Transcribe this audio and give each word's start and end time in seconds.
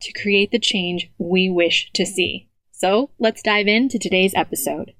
to 0.00 0.12
create 0.12 0.50
the 0.50 0.58
change 0.58 1.10
we 1.18 1.48
wish 1.48 1.90
to 1.92 2.04
see. 2.04 2.48
So 2.70 3.10
let's 3.18 3.42
dive 3.42 3.66
into 3.66 3.98
today's 3.98 4.34
episode. 4.34 4.92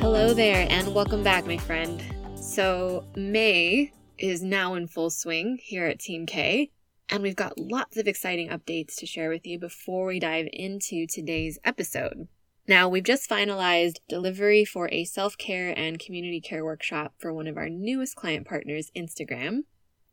Hello 0.00 0.34
there, 0.34 0.66
and 0.70 0.94
welcome 0.94 1.22
back, 1.22 1.46
my 1.46 1.58
friend. 1.58 2.02
So, 2.34 3.04
May 3.14 3.92
is 4.18 4.42
now 4.42 4.74
in 4.74 4.86
full 4.86 5.10
swing 5.10 5.58
here 5.62 5.86
at 5.86 5.98
Team 5.98 6.24
Kay, 6.26 6.70
and 7.08 7.22
we've 7.22 7.36
got 7.36 7.58
lots 7.58 7.96
of 7.96 8.06
exciting 8.06 8.48
updates 8.48 8.96
to 8.96 9.06
share 9.06 9.28
with 9.28 9.46
you 9.46 9.58
before 9.58 10.06
we 10.06 10.18
dive 10.18 10.48
into 10.52 11.06
today's 11.06 11.58
episode. 11.64 12.28
Now, 12.68 12.88
we've 12.88 13.04
just 13.04 13.28
finalized 13.28 13.98
delivery 14.08 14.64
for 14.64 14.88
a 14.92 15.04
self 15.04 15.36
care 15.36 15.76
and 15.76 15.98
community 15.98 16.40
care 16.40 16.64
workshop 16.64 17.14
for 17.18 17.32
one 17.32 17.46
of 17.46 17.56
our 17.56 17.68
newest 17.68 18.16
client 18.16 18.46
partners, 18.46 18.90
Instagram. 18.96 19.64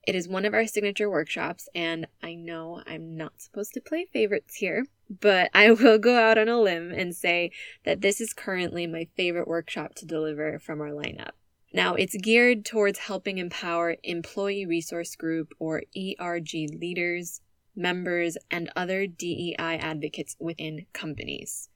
It 0.07 0.15
is 0.15 0.29
one 0.29 0.45
of 0.45 0.53
our 0.53 0.65
signature 0.65 1.09
workshops, 1.09 1.67
and 1.75 2.07
I 2.23 2.33
know 2.33 2.81
I'm 2.87 3.17
not 3.17 3.41
supposed 3.41 3.73
to 3.73 3.81
play 3.81 4.05
favorites 4.05 4.55
here, 4.55 4.85
but 5.09 5.51
I 5.53 5.71
will 5.71 5.99
go 5.99 6.17
out 6.17 6.37
on 6.37 6.47
a 6.47 6.59
limb 6.59 6.93
and 6.93 7.13
say 7.13 7.51
that 7.83 7.99
this 7.99 8.21
is 8.21 8.33
currently 8.33 8.87
my 8.87 9.07
favorite 9.17 9.49
workshop 9.49 9.95
to 9.95 10.05
deliver 10.05 10.59
from 10.59 10.79
our 10.79 10.91
lineup. 10.91 11.31
Now, 11.73 11.95
it's 11.95 12.15
geared 12.15 12.63
towards 12.63 12.99
helping 12.99 13.37
empower 13.37 13.97
employee 14.01 14.65
resource 14.65 15.15
group 15.17 15.53
or 15.59 15.83
ERG 15.95 16.53
leaders, 16.53 17.41
members, 17.75 18.37
and 18.49 18.71
other 18.75 19.05
DEI 19.07 19.55
advocates 19.77 20.37
within 20.39 20.85
companies. 20.93 21.67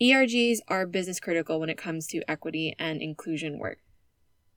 ERGs 0.00 0.58
are 0.68 0.86
business 0.86 1.18
critical 1.18 1.58
when 1.58 1.68
it 1.68 1.76
comes 1.76 2.06
to 2.06 2.22
equity 2.30 2.74
and 2.78 3.02
inclusion 3.02 3.58
work. 3.58 3.78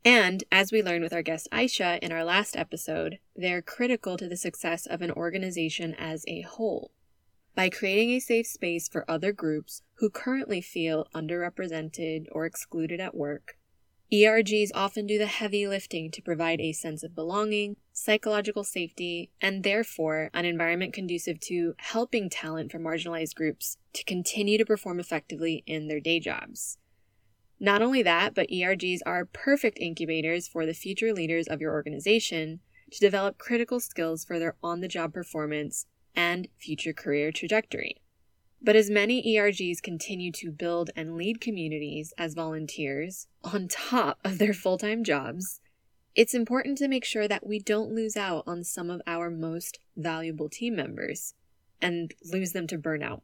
And 0.06 0.44
as 0.52 0.72
we 0.72 0.84
learned 0.84 1.04
with 1.04 1.14
our 1.14 1.24
guest 1.24 1.48
Aisha 1.52 1.98
in 2.00 2.12
our 2.12 2.24
last 2.24 2.56
episode, 2.56 3.18
they're 3.36 3.62
critical 3.62 4.18
to 4.18 4.28
the 4.28 4.38
success 4.38 4.86
of 4.86 5.02
an 5.02 5.12
organization 5.12 5.96
as 5.96 6.24
a 6.28 6.42
whole. 6.42 6.92
By 7.56 7.70
creating 7.70 8.12
a 8.12 8.20
safe 8.20 8.48
space 8.48 8.88
for 8.88 9.10
other 9.10 9.32
groups 9.32 9.82
who 9.96 10.10
currently 10.10 10.62
feel 10.62 11.08
underrepresented 11.14 12.28
or 12.32 12.46
excluded 12.46 13.00
at 13.00 13.16
work, 13.16 13.58
ERGs 14.14 14.72
often 14.76 15.08
do 15.08 15.18
the 15.18 15.26
heavy 15.26 15.66
lifting 15.66 16.12
to 16.12 16.22
provide 16.22 16.60
a 16.60 16.74
sense 16.74 17.02
of 17.02 17.16
belonging, 17.16 17.78
psychological 17.94 18.66
safety, 18.66 19.32
and 19.40 19.64
therefore 19.64 20.30
an 20.34 20.44
environment 20.44 20.92
conducive 20.92 21.40
to 21.40 21.76
helping 21.78 22.30
talent 22.30 22.74
from 22.74 22.84
marginalized 22.84 23.36
groups 23.36 23.78
to 23.94 24.04
continue 24.04 24.58
to 24.58 24.66
perform 24.66 25.00
effectively 25.00 25.64
in 25.66 25.88
their 25.88 26.02
day 26.02 26.20
jobs. 26.20 26.78
Not 27.58 27.82
only 27.82 28.04
that, 28.04 28.36
but 28.36 28.50
ERGs 28.50 29.00
are 29.06 29.24
perfect 29.24 29.78
incubators 29.80 30.46
for 30.46 30.66
the 30.66 30.74
future 30.74 31.14
leaders 31.14 31.48
of 31.48 31.62
your 31.62 31.72
organization 31.72 32.60
to 32.92 33.00
develop 33.00 33.38
critical 33.38 33.80
skills 33.80 34.26
for 34.26 34.40
their 34.40 34.58
on 34.62 34.82
the 34.82 34.90
job 34.90 35.14
performance 35.14 35.86
and 36.14 36.50
future 36.60 36.92
career 36.92 37.32
trajectory. 37.32 38.01
But 38.64 38.76
as 38.76 38.92
many 38.92 39.24
ERGs 39.36 39.82
continue 39.82 40.32
to 40.34 40.52
build 40.52 40.92
and 40.96 41.16
lead 41.16 41.42
communities 41.42 42.14
as 42.18 42.36
volunteers 42.36 43.28
on 43.44 43.68
top 43.68 44.20
of 44.24 44.38
their 44.38 44.54
full 44.54 44.78
time 44.78 45.04
jobs, 45.04 45.62
it's 46.14 46.36
important 46.36 46.78
to 46.78 46.88
make 46.88 47.06
sure 47.06 47.28
that 47.28 47.48
we 47.48 47.58
don't 47.58 47.96
lose 47.96 48.16
out 48.16 48.44
on 48.46 48.64
some 48.64 48.90
of 48.92 49.02
our 49.08 49.32
most 49.32 49.80
valuable 49.98 50.48
team 50.48 50.76
members 50.76 51.34
and 51.82 52.14
lose 52.24 52.52
them 52.52 52.68
to 52.68 52.78
burnout. 52.78 53.22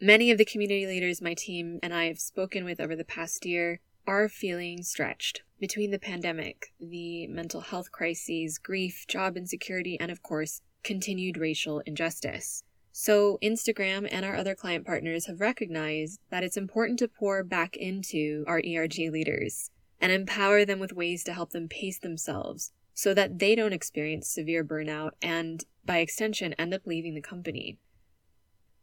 Many 0.00 0.30
of 0.30 0.38
the 0.38 0.44
community 0.44 0.86
leaders 0.86 1.20
my 1.20 1.34
team 1.34 1.78
and 1.82 1.92
I 1.92 2.06
have 2.06 2.18
spoken 2.18 2.64
with 2.64 2.80
over 2.80 2.96
the 2.96 3.04
past 3.04 3.44
year 3.44 3.80
are 4.06 4.28
feeling 4.28 4.82
stretched 4.82 5.42
between 5.58 5.90
the 5.90 5.98
pandemic, 5.98 6.72
the 6.80 7.26
mental 7.26 7.60
health 7.60 7.90
crises, 7.92 8.58
grief, 8.58 9.06
job 9.08 9.36
insecurity, 9.36 9.98
and 9.98 10.10
of 10.10 10.22
course, 10.22 10.62
continued 10.82 11.36
racial 11.36 11.80
injustice. 11.80 12.62
So, 12.98 13.38
Instagram 13.42 14.08
and 14.10 14.24
our 14.24 14.34
other 14.34 14.54
client 14.54 14.86
partners 14.86 15.26
have 15.26 15.38
recognized 15.38 16.18
that 16.30 16.42
it's 16.42 16.56
important 16.56 16.98
to 17.00 17.08
pour 17.08 17.44
back 17.44 17.76
into 17.76 18.42
our 18.46 18.56
ERG 18.66 19.12
leaders 19.12 19.70
and 20.00 20.10
empower 20.10 20.64
them 20.64 20.78
with 20.78 20.94
ways 20.94 21.22
to 21.24 21.34
help 21.34 21.50
them 21.50 21.68
pace 21.68 21.98
themselves 21.98 22.72
so 22.94 23.12
that 23.12 23.38
they 23.38 23.54
don't 23.54 23.74
experience 23.74 24.30
severe 24.30 24.64
burnout 24.64 25.10
and, 25.20 25.64
by 25.84 25.98
extension, 25.98 26.54
end 26.54 26.72
up 26.72 26.86
leaving 26.86 27.14
the 27.14 27.20
company. 27.20 27.76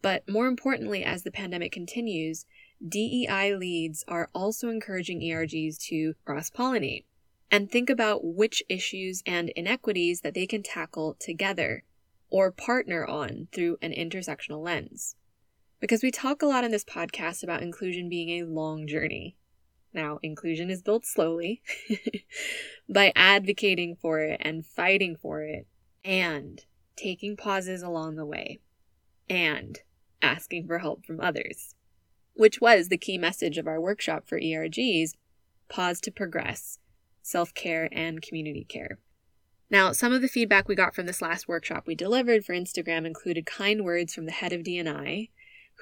But 0.04 0.30
more 0.30 0.46
importantly, 0.46 1.04
as 1.04 1.24
the 1.24 1.32
pandemic 1.32 1.72
continues, 1.72 2.46
DEI 2.88 3.56
leads 3.56 4.06
are 4.08 4.30
also 4.32 4.70
encouraging 4.70 5.22
ERGs 5.22 5.80
to 5.88 6.14
cross 6.24 6.52
pollinate 6.52 7.06
and 7.50 7.72
think 7.72 7.90
about 7.90 8.24
which 8.24 8.62
issues 8.70 9.24
and 9.26 9.50
inequities 9.56 10.22
that 10.22 10.36
they 10.36 10.46
can 10.46 10.62
tackle 10.62 11.16
together 11.20 11.84
or 12.34 12.52
partner 12.52 13.06
on 13.06 13.48
through 13.52 13.78
an 13.84 13.92
intersectional 13.92 14.64
lens. 14.64 15.16
Because 15.80 16.02
we 16.02 16.10
talk 16.10 16.42
a 16.42 16.48
lot 16.48 16.64
in 16.64 16.72
this 16.72 16.84
podcast 16.84 17.44
about 17.44 17.62
inclusion 17.62 18.10
being 18.10 18.42
a 18.42 18.48
long 18.48 18.88
journey. 18.88 19.38
Now, 19.94 20.18
inclusion 20.24 20.72
is 20.72 20.82
built 20.82 21.06
slowly 21.06 21.62
by 22.90 23.14
advocating 23.16 23.96
for 24.02 24.20
it 24.20 24.42
and 24.44 24.66
fighting 24.66 25.16
for 25.16 25.44
it 25.44 25.68
and 26.04 26.66
taking 26.96 27.38
pauses 27.38 27.84
along 27.84 28.16
the 28.16 28.26
way 28.26 28.60
and 29.30 29.78
asking 30.24 30.66
for 30.66 30.80
help 30.80 31.06
from 31.06 31.22
others, 31.22 31.76
which 32.34 32.60
was 32.60 32.90
the 32.90 32.98
key 32.98 33.20
message 33.20 33.60
of 33.60 33.68
our 33.68 33.80
workshop 33.80 34.28
for 34.28 34.40
ERGs 34.40 35.12
pause 35.70 36.02
to 36.02 36.10
progress, 36.10 36.80
self 37.22 37.54
care, 37.54 37.90
and 37.92 38.24
community 38.24 38.66
care. 38.68 38.98
Now, 39.74 39.92
some 39.92 40.14
of 40.14 40.22
the 40.22 40.28
feedback 40.28 40.68
we 40.68 40.76
got 40.76 40.94
from 40.94 41.08
this 41.08 41.20
last 41.20 41.48
workshop 41.48 41.88
we 41.88 41.96
delivered 41.96 42.46
for 42.46 42.54
Instagram 42.54 43.08
included 43.08 43.48
kind 43.48 43.84
words 43.84 44.14
from 44.14 44.28
the 44.28 44.32
head 44.32 44.54
of 44.54 44.62
DNI, 44.62 45.32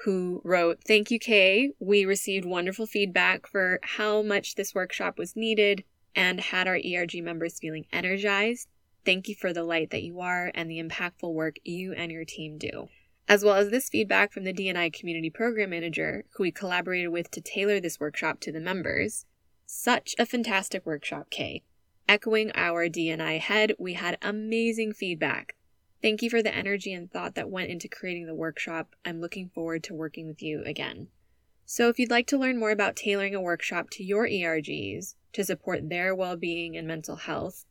who 0.06 0.40
wrote, 0.44 0.82
Thank 0.82 1.10
you, 1.10 1.18
Kay. 1.18 1.72
We 1.78 2.06
received 2.06 2.46
wonderful 2.46 2.86
feedback 2.86 3.46
for 3.46 3.80
how 3.82 4.22
much 4.22 4.54
this 4.54 4.74
workshop 4.74 5.18
was 5.18 5.36
needed 5.36 5.84
and 6.16 6.40
had 6.40 6.66
our 6.66 6.78
ERG 6.82 7.22
members 7.22 7.58
feeling 7.58 7.84
energized. 7.92 8.66
Thank 9.04 9.28
you 9.28 9.34
for 9.34 9.52
the 9.52 9.62
light 9.62 9.90
that 9.90 10.04
you 10.04 10.20
are 10.20 10.50
and 10.54 10.70
the 10.70 10.82
impactful 10.82 11.30
work 11.30 11.56
you 11.62 11.92
and 11.92 12.10
your 12.10 12.24
team 12.24 12.56
do. 12.56 12.88
As 13.28 13.44
well 13.44 13.56
as 13.56 13.68
this 13.68 13.90
feedback 13.90 14.32
from 14.32 14.44
the 14.44 14.54
DNI 14.54 14.90
Community 14.94 15.28
Program 15.28 15.68
Manager, 15.68 16.24
who 16.36 16.44
we 16.44 16.50
collaborated 16.50 17.10
with 17.10 17.30
to 17.32 17.42
tailor 17.42 17.78
this 17.78 18.00
workshop 18.00 18.40
to 18.40 18.52
the 18.52 18.58
members. 18.58 19.26
Such 19.66 20.14
a 20.18 20.24
fantastic 20.24 20.86
workshop, 20.86 21.28
Kay. 21.28 21.62
Echoing 22.12 22.52
our 22.54 22.90
DNI 22.90 23.40
head, 23.40 23.72
we 23.78 23.94
had 23.94 24.18
amazing 24.20 24.92
feedback. 24.92 25.56
Thank 26.02 26.20
you 26.20 26.28
for 26.28 26.42
the 26.42 26.54
energy 26.54 26.92
and 26.92 27.10
thought 27.10 27.34
that 27.36 27.48
went 27.48 27.70
into 27.70 27.88
creating 27.88 28.26
the 28.26 28.34
workshop. 28.34 28.94
I'm 29.02 29.22
looking 29.22 29.48
forward 29.48 29.82
to 29.84 29.94
working 29.94 30.26
with 30.26 30.42
you 30.42 30.62
again. 30.66 31.08
So, 31.64 31.88
if 31.88 31.98
you'd 31.98 32.10
like 32.10 32.26
to 32.26 32.36
learn 32.36 32.60
more 32.60 32.70
about 32.70 32.96
tailoring 32.96 33.34
a 33.34 33.40
workshop 33.40 33.88
to 33.92 34.04
your 34.04 34.28
ERGs 34.28 35.14
to 35.32 35.42
support 35.42 35.88
their 35.88 36.14
well 36.14 36.36
being 36.36 36.76
and 36.76 36.86
mental 36.86 37.16
health, 37.16 37.64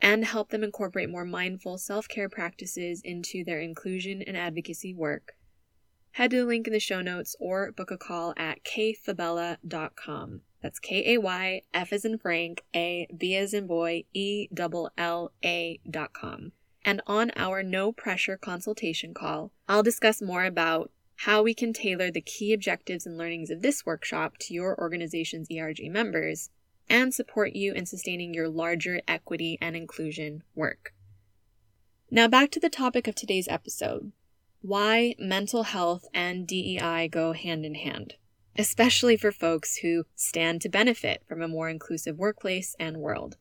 and 0.00 0.24
help 0.24 0.50
them 0.50 0.64
incorporate 0.64 1.08
more 1.08 1.24
mindful 1.24 1.78
self 1.78 2.08
care 2.08 2.28
practices 2.28 3.00
into 3.04 3.44
their 3.44 3.60
inclusion 3.60 4.20
and 4.20 4.36
advocacy 4.36 4.94
work, 4.94 5.36
head 6.10 6.32
to 6.32 6.38
the 6.38 6.44
link 6.44 6.66
in 6.66 6.72
the 6.72 6.80
show 6.80 7.02
notes 7.02 7.36
or 7.38 7.70
book 7.70 7.92
a 7.92 7.96
call 7.96 8.34
at 8.36 8.64
kayfabella.com. 8.64 10.40
That's 10.66 10.80
K 10.80 11.14
A 11.14 11.18
Y 11.18 11.62
F 11.72 11.92
as 11.92 12.04
in 12.04 12.18
Frank, 12.18 12.64
A 12.74 13.06
B 13.16 13.36
as 13.36 13.54
in 13.54 13.68
boy, 13.68 14.02
E 14.12 14.48
double 14.52 14.90
L 14.98 15.30
A 15.44 15.78
dot 15.88 16.12
com. 16.12 16.50
And 16.84 17.00
on 17.06 17.30
our 17.36 17.62
no 17.62 17.92
pressure 17.92 18.36
consultation 18.36 19.14
call, 19.14 19.52
I'll 19.68 19.84
discuss 19.84 20.20
more 20.20 20.44
about 20.44 20.90
how 21.18 21.44
we 21.44 21.54
can 21.54 21.72
tailor 21.72 22.10
the 22.10 22.20
key 22.20 22.52
objectives 22.52 23.06
and 23.06 23.16
learnings 23.16 23.48
of 23.48 23.62
this 23.62 23.86
workshop 23.86 24.38
to 24.40 24.54
your 24.54 24.76
organization's 24.76 25.46
ERG 25.56 25.88
members 25.88 26.50
and 26.88 27.14
support 27.14 27.54
you 27.54 27.72
in 27.72 27.86
sustaining 27.86 28.34
your 28.34 28.48
larger 28.48 29.00
equity 29.06 29.58
and 29.60 29.76
inclusion 29.76 30.42
work. 30.56 30.94
Now, 32.10 32.26
back 32.26 32.50
to 32.50 32.58
the 32.58 32.68
topic 32.68 33.06
of 33.06 33.14
today's 33.14 33.46
episode 33.46 34.10
why 34.62 35.14
mental 35.16 35.62
health 35.62 36.06
and 36.12 36.44
DEI 36.44 37.06
go 37.06 37.34
hand 37.34 37.64
in 37.64 37.76
hand 37.76 38.14
especially 38.58 39.16
for 39.16 39.32
folks 39.32 39.78
who 39.78 40.04
stand 40.14 40.60
to 40.62 40.68
benefit 40.68 41.22
from 41.26 41.42
a 41.42 41.48
more 41.48 41.68
inclusive 41.68 42.16
workplace 42.16 42.74
and 42.78 42.98
world. 42.98 43.36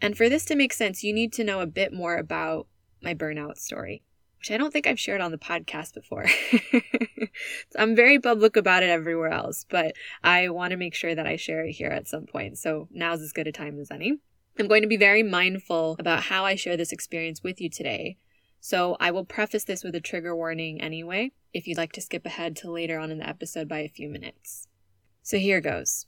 And 0.00 0.16
for 0.16 0.28
this 0.28 0.44
to 0.46 0.56
make 0.56 0.72
sense, 0.72 1.02
you 1.02 1.12
need 1.12 1.32
to 1.34 1.44
know 1.44 1.60
a 1.60 1.66
bit 1.66 1.92
more 1.92 2.16
about 2.16 2.66
my 3.02 3.14
burnout 3.14 3.58
story, 3.58 4.02
which 4.38 4.50
I 4.50 4.56
don't 4.56 4.72
think 4.72 4.86
I've 4.86 5.00
shared 5.00 5.20
on 5.20 5.30
the 5.30 5.38
podcast 5.38 5.94
before. 5.94 6.26
I'm 7.76 7.96
very 7.96 8.18
public 8.18 8.56
about 8.56 8.82
it 8.82 8.90
everywhere 8.90 9.30
else, 9.30 9.64
but 9.68 9.94
I 10.22 10.48
want 10.48 10.72
to 10.72 10.76
make 10.76 10.94
sure 10.94 11.14
that 11.14 11.26
I 11.26 11.36
share 11.36 11.64
it 11.64 11.72
here 11.72 11.90
at 11.90 12.08
some 12.08 12.26
point. 12.26 12.58
So 12.58 12.88
now's 12.90 13.22
as 13.22 13.32
good 13.32 13.46
a 13.46 13.52
time 13.52 13.78
as 13.78 13.90
any. 13.90 14.18
I'm 14.58 14.68
going 14.68 14.82
to 14.82 14.88
be 14.88 14.96
very 14.96 15.22
mindful 15.22 15.96
about 15.98 16.24
how 16.24 16.44
I 16.44 16.54
share 16.54 16.76
this 16.76 16.92
experience 16.92 17.42
with 17.42 17.60
you 17.60 17.68
today. 17.68 18.18
So 18.60 18.96
I 19.00 19.10
will 19.10 19.24
preface 19.24 19.64
this 19.64 19.82
with 19.82 19.94
a 19.94 20.00
trigger 20.00 20.34
warning 20.34 20.80
anyway 20.80 21.32
if 21.54 21.68
you'd 21.68 21.78
like 21.78 21.92
to 21.92 22.00
skip 22.00 22.26
ahead 22.26 22.56
to 22.56 22.70
later 22.70 22.98
on 22.98 23.12
in 23.12 23.18
the 23.18 23.28
episode 23.28 23.68
by 23.68 23.78
a 23.78 23.88
few 23.88 24.08
minutes. 24.08 24.66
So 25.22 25.38
here 25.38 25.60
goes. 25.60 26.06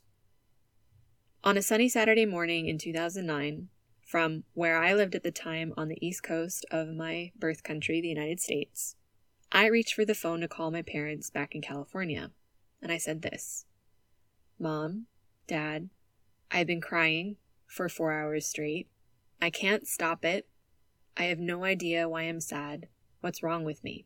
On 1.43 1.55
a 1.57 1.61
sunny 1.61 1.87
Saturday 1.87 2.25
morning 2.25 2.67
in 2.67 2.77
2009, 2.77 3.69
from 4.05 4.43
where 4.53 4.77
I 4.77 4.93
lived 4.93 5.15
at 5.15 5.23
the 5.23 5.31
time 5.31 5.73
on 5.77 5.87
the 5.87 6.05
east 6.05 6.21
coast 6.21 6.65
of 6.69 6.89
my 6.89 7.31
birth 7.37 7.63
country, 7.63 8.01
the 8.01 8.09
United 8.09 8.41
States, 8.41 8.95
I 9.51 9.67
reached 9.67 9.93
for 9.93 10.03
the 10.03 10.13
phone 10.13 10.41
to 10.41 10.47
call 10.49 10.71
my 10.71 10.81
parents 10.81 11.29
back 11.29 11.55
in 11.55 11.61
California, 11.61 12.31
and 12.81 12.91
I 12.91 12.97
said 12.97 13.21
this 13.21 13.65
Mom, 14.59 15.05
Dad, 15.47 15.89
I've 16.51 16.67
been 16.67 16.81
crying 16.81 17.37
for 17.65 17.87
four 17.87 18.11
hours 18.11 18.45
straight. 18.45 18.89
I 19.41 19.49
can't 19.49 19.87
stop 19.87 20.25
it. 20.25 20.47
I 21.15 21.23
have 21.23 21.39
no 21.39 21.63
idea 21.63 22.09
why 22.09 22.23
I'm 22.23 22.41
sad. 22.41 22.87
What's 23.21 23.41
wrong 23.41 23.63
with 23.63 23.83
me? 23.83 24.05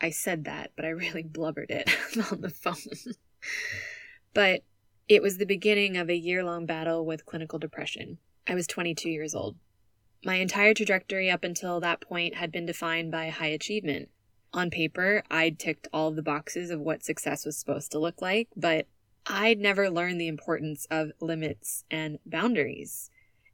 I 0.00 0.10
said 0.10 0.44
that, 0.44 0.72
but 0.76 0.84
I 0.84 0.90
really 0.90 1.22
blubbered 1.24 1.70
it 1.70 1.90
on 2.32 2.40
the 2.40 2.50
phone. 2.50 2.76
but 4.34 4.62
it 5.08 5.22
was 5.22 5.38
the 5.38 5.46
beginning 5.46 5.96
of 5.96 6.10
a 6.10 6.16
year 6.16 6.44
long 6.44 6.66
battle 6.66 7.04
with 7.04 7.26
clinical 7.26 7.58
depression. 7.58 8.18
I 8.46 8.54
was 8.54 8.66
22 8.66 9.10
years 9.10 9.34
old. 9.34 9.56
My 10.24 10.36
entire 10.36 10.74
trajectory 10.74 11.30
up 11.30 11.44
until 11.44 11.80
that 11.80 12.00
point 12.00 12.34
had 12.34 12.50
been 12.50 12.66
defined 12.66 13.10
by 13.12 13.28
high 13.28 13.46
achievement. 13.46 14.08
On 14.52 14.70
paper, 14.70 15.22
I'd 15.30 15.58
ticked 15.58 15.88
all 15.92 16.10
the 16.10 16.22
boxes 16.22 16.70
of 16.70 16.80
what 16.80 17.04
success 17.04 17.44
was 17.44 17.56
supposed 17.56 17.92
to 17.92 17.98
look 17.98 18.20
like, 18.22 18.48
but 18.56 18.86
I'd 19.26 19.58
never 19.58 19.90
learned 19.90 20.20
the 20.20 20.28
importance 20.28 20.86
of 20.90 21.12
limits 21.20 21.84
and 21.90 22.18
boundaries, 22.24 23.10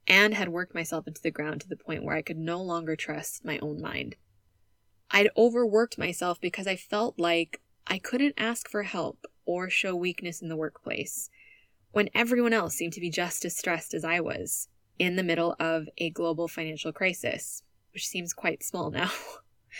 and 0.07 0.33
had 0.33 0.49
worked 0.49 0.73
myself 0.73 1.07
into 1.07 1.21
the 1.21 1.31
ground 1.31 1.61
to 1.61 1.67
the 1.67 1.75
point 1.75 2.03
where 2.03 2.15
I 2.15 2.21
could 2.21 2.37
no 2.37 2.61
longer 2.61 2.95
trust 2.95 3.43
my 3.43 3.59
own 3.59 3.81
mind. 3.81 4.15
I'd 5.15 5.29
overworked 5.37 5.97
myself 5.97 6.41
because 6.41 6.67
I 6.67 6.75
felt 6.75 7.17
like 7.17 7.61
I 7.87 7.99
couldn't 7.99 8.33
ask 8.37 8.67
for 8.67 8.83
help 8.83 9.25
or 9.45 9.69
show 9.69 9.95
weakness 9.95 10.41
in 10.41 10.49
the 10.49 10.57
workplace 10.57 11.29
when 11.93 12.09
everyone 12.13 12.51
else 12.51 12.75
seemed 12.75 12.91
to 12.93 12.99
be 12.99 13.09
just 13.09 13.45
as 13.45 13.55
stressed 13.55 13.93
as 13.93 14.03
I 14.03 14.19
was 14.19 14.67
in 14.99 15.15
the 15.15 15.23
middle 15.23 15.55
of 15.57 15.87
a 15.99 16.09
global 16.09 16.49
financial 16.49 16.91
crisis, 16.91 17.63
which 17.93 18.05
seems 18.05 18.33
quite 18.33 18.61
small 18.61 18.91
now. 18.91 19.09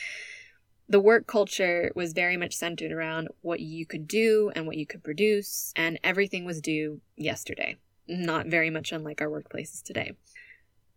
the 0.88 1.02
work 1.02 1.28
culture 1.28 1.92
was 1.96 2.14
very 2.14 2.38
much 2.38 2.56
centered 2.56 2.94
around 2.94 3.28
what 3.42 3.60
you 3.60 3.86
could 3.86 4.08
do 4.08 4.54
and 4.56 4.66
what 4.66 4.78
you 4.78 4.86
could 4.86 5.04
produce, 5.04 5.74
and 5.76 6.00
everything 6.02 6.46
was 6.46 6.62
due 6.62 7.02
yesterday. 7.18 7.76
Not 8.08 8.48
very 8.48 8.70
much 8.70 8.94
unlike 8.94 9.20
our 9.20 9.28
workplaces 9.28 9.84
today. 9.84 10.14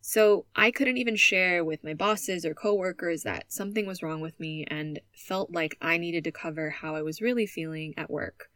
So 0.09 0.47
I 0.57 0.71
couldn't 0.71 0.97
even 0.97 1.17
share 1.17 1.63
with 1.63 1.85
my 1.85 1.93
bosses 1.93 2.47
or 2.47 2.55
coworkers 2.55 3.25
that 3.25 3.53
something 3.53 3.85
was 3.85 4.03
wrong 4.03 4.23
with 4.23 4.41
me 4.41 4.65
and 4.67 5.01
felt 5.13 5.51
like 5.53 5.77
I 5.83 5.99
needed 5.99 6.25
to 6.25 6.33
cover 6.33 6.71
how 6.71 6.97
I 6.97 7.03
was 7.03 7.21
really 7.21 7.45
feeling 7.45 7.93
at 7.99 8.11
work. 8.11 8.51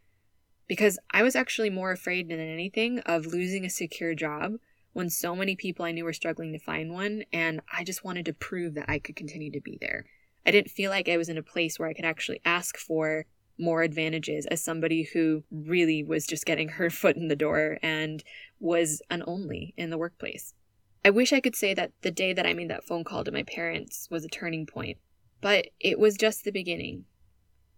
Because 0.66 0.98
I 1.10 1.22
was 1.22 1.36
actually 1.36 1.68
more 1.68 1.92
afraid 1.92 2.30
than 2.30 2.40
anything 2.40 3.00
of 3.00 3.26
losing 3.26 3.66
a 3.66 3.68
secure 3.68 4.14
job 4.14 4.54
when 4.94 5.10
so 5.10 5.36
many 5.36 5.54
people 5.54 5.84
I 5.84 5.92
knew 5.92 6.06
were 6.06 6.14
struggling 6.14 6.54
to 6.54 6.58
find 6.58 6.90
one, 6.90 7.24
and 7.34 7.60
I 7.70 7.84
just 7.84 8.02
wanted 8.02 8.24
to 8.24 8.32
prove 8.32 8.72
that 8.76 8.88
I 8.88 8.98
could 8.98 9.16
continue 9.16 9.52
to 9.52 9.60
be 9.60 9.76
there. 9.78 10.06
I 10.46 10.52
didn't 10.52 10.70
feel 10.70 10.90
like 10.90 11.06
I 11.06 11.18
was 11.18 11.28
in 11.28 11.36
a 11.36 11.42
place 11.42 11.78
where 11.78 11.90
I 11.90 11.92
could 11.92 12.06
actually 12.06 12.40
ask 12.46 12.78
for 12.78 13.26
more 13.58 13.82
advantages 13.82 14.46
as 14.46 14.64
somebody 14.64 15.02
who 15.02 15.44
really 15.50 16.02
was 16.02 16.26
just 16.26 16.46
getting 16.46 16.68
her 16.80 16.88
foot 16.88 17.16
in 17.16 17.28
the 17.28 17.36
door 17.36 17.76
and 17.82 18.24
was 18.58 19.02
an 19.10 19.22
only 19.26 19.74
in 19.76 19.90
the 19.90 19.98
workplace. 19.98 20.54
I 21.04 21.10
wish 21.10 21.32
I 21.32 21.40
could 21.40 21.56
say 21.56 21.74
that 21.74 21.92
the 22.02 22.12
day 22.12 22.32
that 22.32 22.46
I 22.46 22.54
made 22.54 22.70
that 22.70 22.84
phone 22.84 23.02
call 23.02 23.24
to 23.24 23.32
my 23.32 23.42
parents 23.42 24.06
was 24.10 24.24
a 24.24 24.28
turning 24.28 24.66
point, 24.66 24.98
but 25.40 25.66
it 25.80 25.98
was 25.98 26.16
just 26.16 26.44
the 26.44 26.52
beginning. 26.52 27.06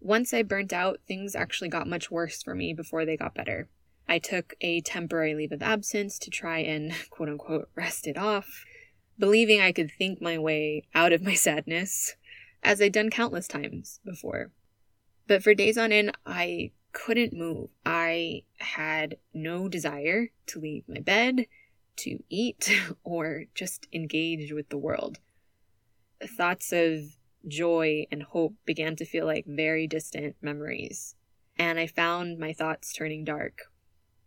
Once 0.01 0.35
I 0.35 0.43
burnt 0.43 0.75
out, 0.75 1.01
things 1.09 1.35
actually 1.35 1.71
got 1.71 1.87
much 1.87 2.11
worse 2.11 2.43
for 2.43 2.55
me 2.55 2.75
before 2.75 3.07
they 3.07 3.17
got 3.17 3.35
better. 3.35 3.71
I 4.07 4.19
took 4.19 4.55
a 4.61 4.83
temporary 4.83 5.35
leave 5.35 5.53
of 5.53 5.63
absence 5.63 6.19
to 6.19 6.31
try 6.31 6.59
and 6.59 6.93
quote 7.11 7.31
unquote 7.31 7.71
rest 7.75 8.07
it 8.07 8.19
off, 8.19 8.67
believing 9.19 9.61
I 9.61 9.73
could 9.73 9.91
think 9.91 10.21
my 10.21 10.37
way 10.37 10.83
out 10.95 11.15
of 11.15 11.23
my 11.23 11.35
sadness, 11.35 12.17
as 12.63 12.83
I'd 12.83 12.93
done 12.93 13.09
countless 13.09 13.49
times 13.49 14.01
before. 14.05 14.53
But 15.27 15.43
for 15.43 15.55
days 15.55 15.79
on 15.79 15.93
end, 15.93 16.13
I 16.27 16.73
couldn't 16.93 17.33
move. 17.33 17.71
I 17.87 18.43
had 18.59 19.17
no 19.33 19.69
desire 19.69 20.29
to 20.49 20.61
leave 20.61 20.85
my 20.87 21.01
bed 21.01 21.47
to 21.97 22.23
eat 22.29 22.71
or 23.05 23.45
just 23.55 23.87
engage 23.93 24.53
with 24.53 24.69
the 24.69 24.79
world. 24.79 25.19
Thoughts 26.23 26.73
of 26.73 27.17
joy 27.47 28.07
and 28.11 28.23
hope 28.23 28.55
began 28.65 28.97
to 28.97 29.05
feel 29.05 29.27
like 29.27 29.45
very 29.47 29.87
distant 29.87 30.37
memories, 30.41 31.15
and 31.59 31.79
I 31.79 31.87
found 31.87 32.39
my 32.39 32.53
thoughts 32.53 32.93
turning 32.93 33.25
dark. 33.25 33.63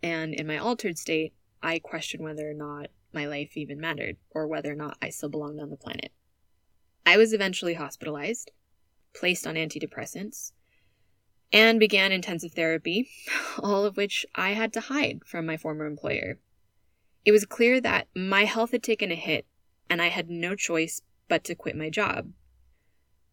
And 0.04 0.34
in 0.34 0.46
my 0.46 0.58
altered 0.58 0.98
state, 0.98 1.34
I 1.62 1.80
questioned 1.80 2.24
whether 2.24 2.50
or 2.50 2.54
not 2.54 2.88
my 3.14 3.25
life 3.25 3.58
even 3.58 3.80
mattered 3.80 4.18
or 4.31 4.48
whether 4.48 4.72
or 4.72 4.75
not 4.75 4.98
I 5.02 5.10
still 5.10 5.30
belonged 5.30 5.60
on 5.60 5.70
the 5.70 5.78
planet. 5.78 6.12
I 7.06 7.18
was 7.18 7.34
eventually 7.34 7.74
hospitalized, 7.74 8.51
placed 9.15 9.48
on 9.48 9.56
antidepressants, 9.56 10.51
and 11.51 11.80
began 11.80 12.12
intensive 12.12 12.51
therapy, 12.51 13.10
all 13.60 13.86
of 13.86 13.98
which 13.98 14.25
I 14.36 14.51
had 14.51 14.74
to 14.74 14.82
hide 14.82 15.22
from 15.25 15.46
my 15.46 15.58
former 15.58 15.86
employer. 15.86 16.39
It 17.27 17.34
was 17.34 17.43
clear 17.43 17.81
that 17.81 18.07
my 18.15 18.46
health 18.46 18.72
had 18.72 18.81
taken 18.81 19.12
a 19.12 19.15
hit, 19.15 19.46
and 19.89 20.01
I 20.01 20.07
had 20.07 20.29
no 20.29 20.55
choice 20.55 21.01
but 21.27 21.43
to 21.43 21.55
quit 21.55 21.75
my 21.75 21.89
job. 21.89 22.31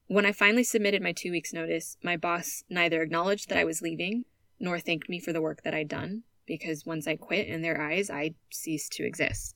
When 0.08 0.26
I 0.26 0.32
finally 0.32 0.64
submitted 0.64 1.00
my 1.00 1.12
two 1.12 1.30
weeks' 1.30 1.52
notice, 1.52 1.96
my 2.02 2.16
boss 2.16 2.64
neither 2.68 3.02
acknowledged 3.02 3.48
that 3.48 3.58
I 3.58 3.62
was 3.62 3.82
leaving 3.82 4.24
nor 4.58 4.80
thanked 4.80 5.08
me 5.08 5.20
for 5.20 5.32
the 5.32 5.40
work 5.40 5.62
that 5.62 5.74
I'd 5.74 5.86
done, 5.86 6.24
because 6.44 6.84
once 6.84 7.06
I 7.06 7.14
quit, 7.14 7.46
in 7.46 7.62
their 7.62 7.80
eyes, 7.80 8.10
I 8.10 8.34
ceased 8.50 8.90
to 8.94 9.06
exist. 9.06 9.54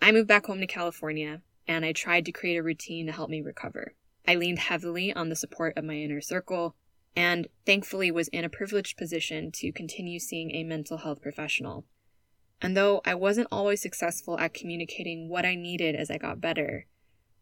I 0.00 0.12
moved 0.12 0.28
back 0.28 0.46
home 0.46 0.60
to 0.60 0.66
California, 0.68 1.42
and 1.66 1.84
I 1.84 1.90
tried 1.90 2.24
to 2.26 2.32
create 2.32 2.58
a 2.58 2.62
routine 2.62 3.06
to 3.06 3.12
help 3.12 3.28
me 3.28 3.42
recover. 3.42 3.94
I 4.24 4.36
leaned 4.36 4.60
heavily 4.60 5.12
on 5.12 5.30
the 5.30 5.34
support 5.34 5.76
of 5.76 5.82
my 5.82 5.94
inner 5.94 6.20
circle, 6.20 6.76
and 7.16 7.48
thankfully 7.66 8.12
was 8.12 8.28
in 8.28 8.44
a 8.44 8.48
privileged 8.48 8.96
position 8.96 9.50
to 9.54 9.72
continue 9.72 10.20
seeing 10.20 10.52
a 10.52 10.62
mental 10.62 10.98
health 10.98 11.20
professional 11.20 11.86
and 12.62 12.76
though 12.76 13.02
I 13.04 13.14
wasn't 13.14 13.48
always 13.50 13.82
successful 13.82 14.38
at 14.38 14.54
communicating 14.54 15.28
what 15.28 15.44
I 15.44 15.56
needed 15.56 15.96
as 15.96 16.10
I 16.10 16.16
got 16.16 16.40
better, 16.40 16.86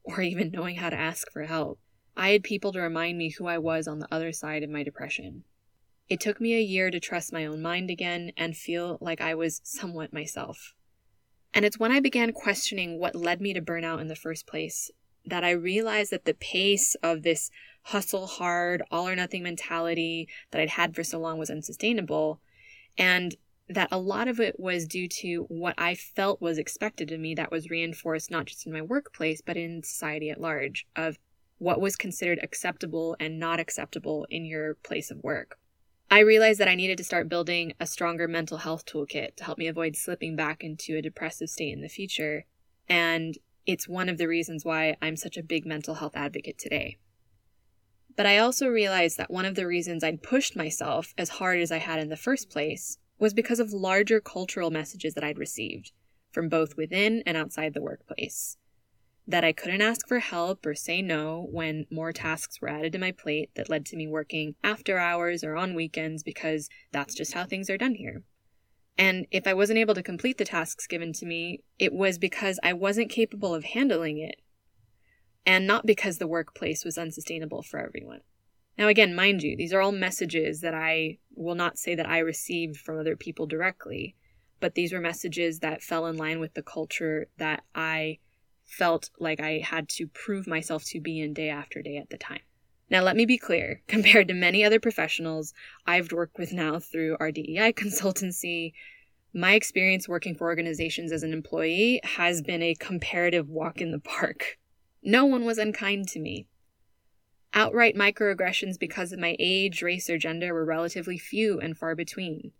or 0.02 0.22
even 0.22 0.50
knowing 0.50 0.76
how 0.76 0.90
to 0.90 0.98
ask 0.98 1.30
for 1.30 1.44
help, 1.44 1.78
I 2.16 2.30
had 2.30 2.42
people 2.42 2.72
to 2.72 2.80
remind 2.80 3.18
me 3.18 3.30
who 3.30 3.46
I 3.46 3.58
was 3.58 3.86
on 3.86 3.98
the 3.98 4.08
other 4.10 4.32
side 4.32 4.62
of 4.62 4.70
my 4.70 4.82
depression. 4.82 5.44
It 6.08 6.18
took 6.18 6.40
me 6.40 6.54
a 6.54 6.60
year 6.60 6.90
to 6.90 6.98
trust 6.98 7.32
my 7.32 7.46
own 7.46 7.62
mind 7.62 7.90
again 7.90 8.32
and 8.36 8.56
feel 8.56 8.98
like 9.00 9.20
I 9.20 9.34
was 9.34 9.60
somewhat 9.62 10.12
myself. 10.12 10.74
And 11.54 11.64
it's 11.64 11.78
when 11.78 11.92
I 11.92 12.00
began 12.00 12.32
questioning 12.32 12.98
what 12.98 13.14
led 13.14 13.40
me 13.40 13.52
to 13.52 13.60
burnout 13.60 14.00
in 14.00 14.08
the 14.08 14.16
first 14.16 14.46
place 14.46 14.90
that 15.24 15.44
I 15.44 15.50
realized 15.50 16.10
that 16.10 16.24
the 16.24 16.34
pace 16.34 16.96
of 17.02 17.22
this 17.22 17.50
hustle 17.82 18.26
hard, 18.26 18.82
all 18.90 19.06
or 19.06 19.14
nothing 19.14 19.42
mentality 19.42 20.28
that 20.50 20.60
I'd 20.60 20.70
had 20.70 20.94
for 20.94 21.04
so 21.04 21.18
long 21.18 21.38
was 21.38 21.50
unsustainable. 21.50 22.40
And 22.96 23.36
that 23.70 23.88
a 23.92 23.98
lot 23.98 24.26
of 24.26 24.40
it 24.40 24.58
was 24.58 24.86
due 24.86 25.06
to 25.06 25.44
what 25.48 25.76
I 25.78 25.94
felt 25.94 26.42
was 26.42 26.58
expected 26.58 27.12
of 27.12 27.20
me 27.20 27.36
that 27.36 27.52
was 27.52 27.70
reinforced 27.70 28.28
not 28.28 28.46
just 28.46 28.66
in 28.66 28.72
my 28.72 28.82
workplace, 28.82 29.40
but 29.40 29.56
in 29.56 29.84
society 29.84 30.28
at 30.28 30.40
large, 30.40 30.86
of 30.96 31.18
what 31.58 31.80
was 31.80 31.94
considered 31.94 32.40
acceptable 32.42 33.16
and 33.20 33.38
not 33.38 33.60
acceptable 33.60 34.26
in 34.28 34.44
your 34.44 34.74
place 34.74 35.12
of 35.12 35.22
work. 35.22 35.56
I 36.10 36.18
realized 36.20 36.58
that 36.58 36.66
I 36.66 36.74
needed 36.74 36.98
to 36.98 37.04
start 37.04 37.28
building 37.28 37.74
a 37.78 37.86
stronger 37.86 38.26
mental 38.26 38.58
health 38.58 38.84
toolkit 38.84 39.36
to 39.36 39.44
help 39.44 39.56
me 39.56 39.68
avoid 39.68 39.94
slipping 39.94 40.34
back 40.34 40.64
into 40.64 40.96
a 40.96 41.02
depressive 41.02 41.48
state 41.48 41.72
in 41.72 41.80
the 41.80 41.88
future. 41.88 42.46
And 42.88 43.38
it's 43.66 43.88
one 43.88 44.08
of 44.08 44.18
the 44.18 44.26
reasons 44.26 44.64
why 44.64 44.96
I'm 45.00 45.14
such 45.14 45.36
a 45.36 45.44
big 45.44 45.64
mental 45.64 45.94
health 45.94 46.16
advocate 46.16 46.58
today. 46.58 46.96
But 48.16 48.26
I 48.26 48.38
also 48.38 48.66
realized 48.66 49.16
that 49.18 49.30
one 49.30 49.44
of 49.44 49.54
the 49.54 49.68
reasons 49.68 50.02
I'd 50.02 50.24
pushed 50.24 50.56
myself 50.56 51.14
as 51.16 51.28
hard 51.28 51.60
as 51.60 51.70
I 51.70 51.78
had 51.78 52.00
in 52.00 52.08
the 52.08 52.16
first 52.16 52.50
place 52.50 52.98
was 53.20 53.32
because 53.32 53.60
of 53.60 53.72
larger 53.72 54.20
cultural 54.20 54.70
messages 54.70 55.14
that 55.14 55.22
I'd 55.22 55.38
received 55.38 55.92
from 56.32 56.48
both 56.48 56.76
within 56.76 57.22
and 57.26 57.36
outside 57.36 57.74
the 57.74 57.82
workplace 57.82 58.56
that 59.30 59.44
I 59.44 59.52
couldn't 59.52 59.82
ask 59.82 60.08
for 60.08 60.18
help 60.18 60.66
or 60.66 60.74
say 60.74 61.02
no 61.02 61.46
when 61.50 61.86
more 61.90 62.12
tasks 62.12 62.60
were 62.60 62.68
added 62.68 62.92
to 62.92 62.98
my 62.98 63.12
plate 63.12 63.50
that 63.54 63.68
led 63.68 63.86
to 63.86 63.96
me 63.96 64.08
working 64.08 64.56
after 64.64 64.98
hours 64.98 65.44
or 65.44 65.56
on 65.56 65.74
weekends 65.74 66.22
because 66.22 66.68
that's 66.92 67.14
just 67.14 67.32
how 67.32 67.44
things 67.44 67.70
are 67.70 67.78
done 67.78 67.94
here. 67.94 68.24
And 68.98 69.26
if 69.30 69.46
I 69.46 69.54
wasn't 69.54 69.78
able 69.78 69.94
to 69.94 70.02
complete 70.02 70.38
the 70.38 70.44
tasks 70.44 70.86
given 70.86 71.12
to 71.14 71.26
me, 71.26 71.62
it 71.78 71.92
was 71.92 72.18
because 72.18 72.58
I 72.62 72.72
wasn't 72.72 73.10
capable 73.10 73.54
of 73.54 73.64
handling 73.64 74.18
it, 74.18 74.40
and 75.46 75.66
not 75.66 75.86
because 75.86 76.18
the 76.18 76.26
workplace 76.26 76.84
was 76.84 76.98
unsustainable 76.98 77.62
for 77.62 77.78
everyone. 77.78 78.20
Now, 78.80 78.88
again, 78.88 79.14
mind 79.14 79.42
you, 79.42 79.58
these 79.58 79.74
are 79.74 79.82
all 79.82 79.92
messages 79.92 80.62
that 80.62 80.72
I 80.72 81.18
will 81.34 81.54
not 81.54 81.76
say 81.76 81.94
that 81.94 82.08
I 82.08 82.20
received 82.20 82.78
from 82.78 82.98
other 82.98 83.14
people 83.14 83.46
directly, 83.46 84.16
but 84.58 84.74
these 84.74 84.90
were 84.90 85.02
messages 85.02 85.58
that 85.58 85.82
fell 85.82 86.06
in 86.06 86.16
line 86.16 86.40
with 86.40 86.54
the 86.54 86.62
culture 86.62 87.28
that 87.36 87.62
I 87.74 88.20
felt 88.64 89.10
like 89.18 89.38
I 89.38 89.58
had 89.62 89.86
to 89.90 90.06
prove 90.06 90.46
myself 90.46 90.82
to 90.86 91.00
be 91.00 91.20
in 91.20 91.34
day 91.34 91.50
after 91.50 91.82
day 91.82 91.98
at 91.98 92.08
the 92.08 92.16
time. 92.16 92.40
Now, 92.88 93.02
let 93.02 93.16
me 93.16 93.26
be 93.26 93.36
clear 93.36 93.82
compared 93.86 94.28
to 94.28 94.34
many 94.34 94.64
other 94.64 94.80
professionals 94.80 95.52
I've 95.86 96.10
worked 96.10 96.38
with 96.38 96.54
now 96.54 96.78
through 96.78 97.18
our 97.20 97.30
DEI 97.30 97.72
consultancy, 97.74 98.72
my 99.34 99.52
experience 99.52 100.08
working 100.08 100.34
for 100.34 100.46
organizations 100.46 101.12
as 101.12 101.22
an 101.22 101.34
employee 101.34 102.00
has 102.02 102.40
been 102.40 102.62
a 102.62 102.74
comparative 102.76 103.50
walk 103.50 103.82
in 103.82 103.90
the 103.90 104.00
park. 104.00 104.56
No 105.02 105.26
one 105.26 105.44
was 105.44 105.58
unkind 105.58 106.08
to 106.08 106.18
me. 106.18 106.46
Outright 107.52 107.96
microaggressions 107.96 108.78
because 108.78 109.12
of 109.12 109.18
my 109.18 109.36
age, 109.38 109.82
race, 109.82 110.08
or 110.08 110.18
gender 110.18 110.54
were 110.54 110.64
relatively 110.64 111.18
few 111.18 111.60
and 111.60 111.76
far 111.76 111.94
between. 111.94 112.52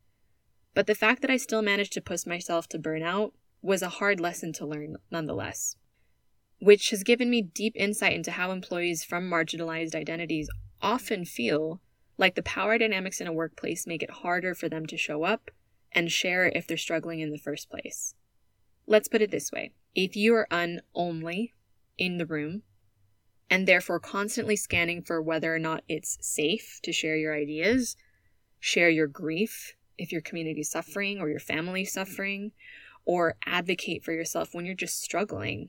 But 0.74 0.86
the 0.86 0.94
fact 0.94 1.22
that 1.22 1.30
I 1.30 1.36
still 1.36 1.62
managed 1.62 1.92
to 1.94 2.00
push 2.00 2.26
myself 2.26 2.68
to 2.68 2.78
burnout 2.78 3.32
was 3.62 3.82
a 3.82 3.88
hard 3.88 4.20
lesson 4.20 4.52
to 4.54 4.66
learn 4.66 4.96
nonetheless 5.10 5.76
which 6.60 6.90
has 6.90 7.02
given 7.02 7.30
me 7.30 7.42
deep 7.42 7.72
insight 7.74 8.14
into 8.14 8.32
how 8.32 8.52
employees 8.52 9.02
from 9.02 9.28
marginalized 9.28 9.94
identities 9.94 10.48
often 10.82 11.24
feel 11.24 11.80
like 12.18 12.34
the 12.34 12.42
power 12.42 12.76
dynamics 12.78 13.20
in 13.20 13.26
a 13.26 13.32
workplace 13.32 13.86
make 13.86 14.02
it 14.02 14.10
harder 14.10 14.54
for 14.54 14.68
them 14.68 14.86
to 14.86 14.96
show 14.96 15.24
up 15.24 15.50
and 15.92 16.12
share 16.12 16.46
if 16.46 16.66
they're 16.66 16.76
struggling 16.76 17.20
in 17.20 17.30
the 17.30 17.38
first 17.38 17.70
place. 17.70 18.14
Let's 18.86 19.08
put 19.08 19.22
it 19.22 19.30
this 19.30 19.50
way 19.50 19.72
if 19.94 20.14
you 20.14 20.34
are 20.34 20.46
un 20.50 20.82
only 20.94 21.54
in 21.98 22.18
the 22.18 22.26
room, 22.26 22.62
and 23.50 23.66
therefore 23.66 24.00
constantly 24.00 24.56
scanning 24.56 25.02
for 25.02 25.20
whether 25.20 25.54
or 25.54 25.58
not 25.58 25.84
it's 25.88 26.16
safe 26.20 26.80
to 26.82 26.92
share 26.92 27.16
your 27.16 27.34
ideas, 27.34 27.96
share 28.60 28.88
your 28.88 29.08
grief 29.08 29.74
if 29.98 30.12
your 30.12 30.22
community 30.22 30.60
is 30.60 30.70
suffering 30.70 31.20
or 31.20 31.28
your 31.28 31.40
family 31.40 31.84
suffering, 31.84 32.52
or 33.04 33.36
advocate 33.44 34.04
for 34.04 34.12
yourself 34.12 34.54
when 34.54 34.64
you're 34.64 34.74
just 34.74 35.02
struggling 35.02 35.68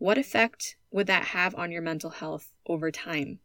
what 0.00 0.16
effect 0.16 0.76
would 0.90 1.06
that 1.08 1.24
have 1.24 1.54
on 1.54 1.70
your 1.70 1.82
mental 1.82 2.08
health 2.08 2.54
over 2.64 2.90
time? 2.90 3.38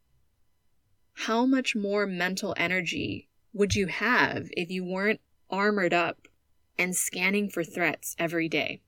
How 1.12 1.46
much 1.46 1.76
more 1.76 2.08
mental 2.08 2.54
energy 2.56 3.28
would 3.52 3.76
you 3.76 3.88
have 3.88 4.48
if 4.56 4.72
you 4.72 4.86
weren't 4.86 5.20
armored 5.50 5.94
up 5.94 6.30
and 6.80 6.96
scanning 6.96 7.50
for 7.50 7.66
threats 7.66 8.16
every 8.18 8.48
day? 8.48 8.82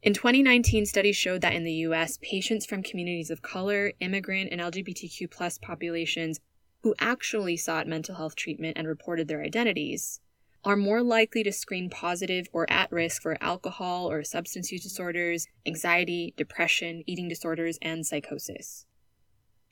In 0.00 0.14
2019, 0.14 0.86
studies 0.86 1.16
showed 1.16 1.40
that 1.40 1.54
in 1.54 1.64
the 1.64 1.72
US, 1.72 2.18
patients 2.22 2.64
from 2.64 2.82
communities 2.84 3.30
of 3.30 3.42
color, 3.42 3.92
immigrant, 4.00 4.50
and 4.52 4.60
LGBTQ 4.60 5.60
populations 5.60 6.38
who 6.82 6.94
actually 7.00 7.56
sought 7.56 7.88
mental 7.88 8.14
health 8.14 8.36
treatment 8.36 8.78
and 8.78 8.86
reported 8.86 9.26
their 9.26 9.42
identities 9.42 10.20
are 10.64 10.76
more 10.76 11.02
likely 11.02 11.42
to 11.42 11.52
screen 11.52 11.90
positive 11.90 12.46
or 12.52 12.70
at 12.70 12.92
risk 12.92 13.22
for 13.22 13.36
alcohol 13.40 14.10
or 14.10 14.22
substance 14.22 14.70
use 14.70 14.82
disorders, 14.82 15.46
anxiety, 15.66 16.34
depression, 16.36 17.02
eating 17.06 17.28
disorders, 17.28 17.78
and 17.82 18.06
psychosis. 18.06 18.86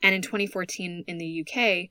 And 0.03 0.15
in 0.15 0.23
2014 0.23 1.05
in 1.07 1.19
the 1.19 1.45
UK, 1.45 1.91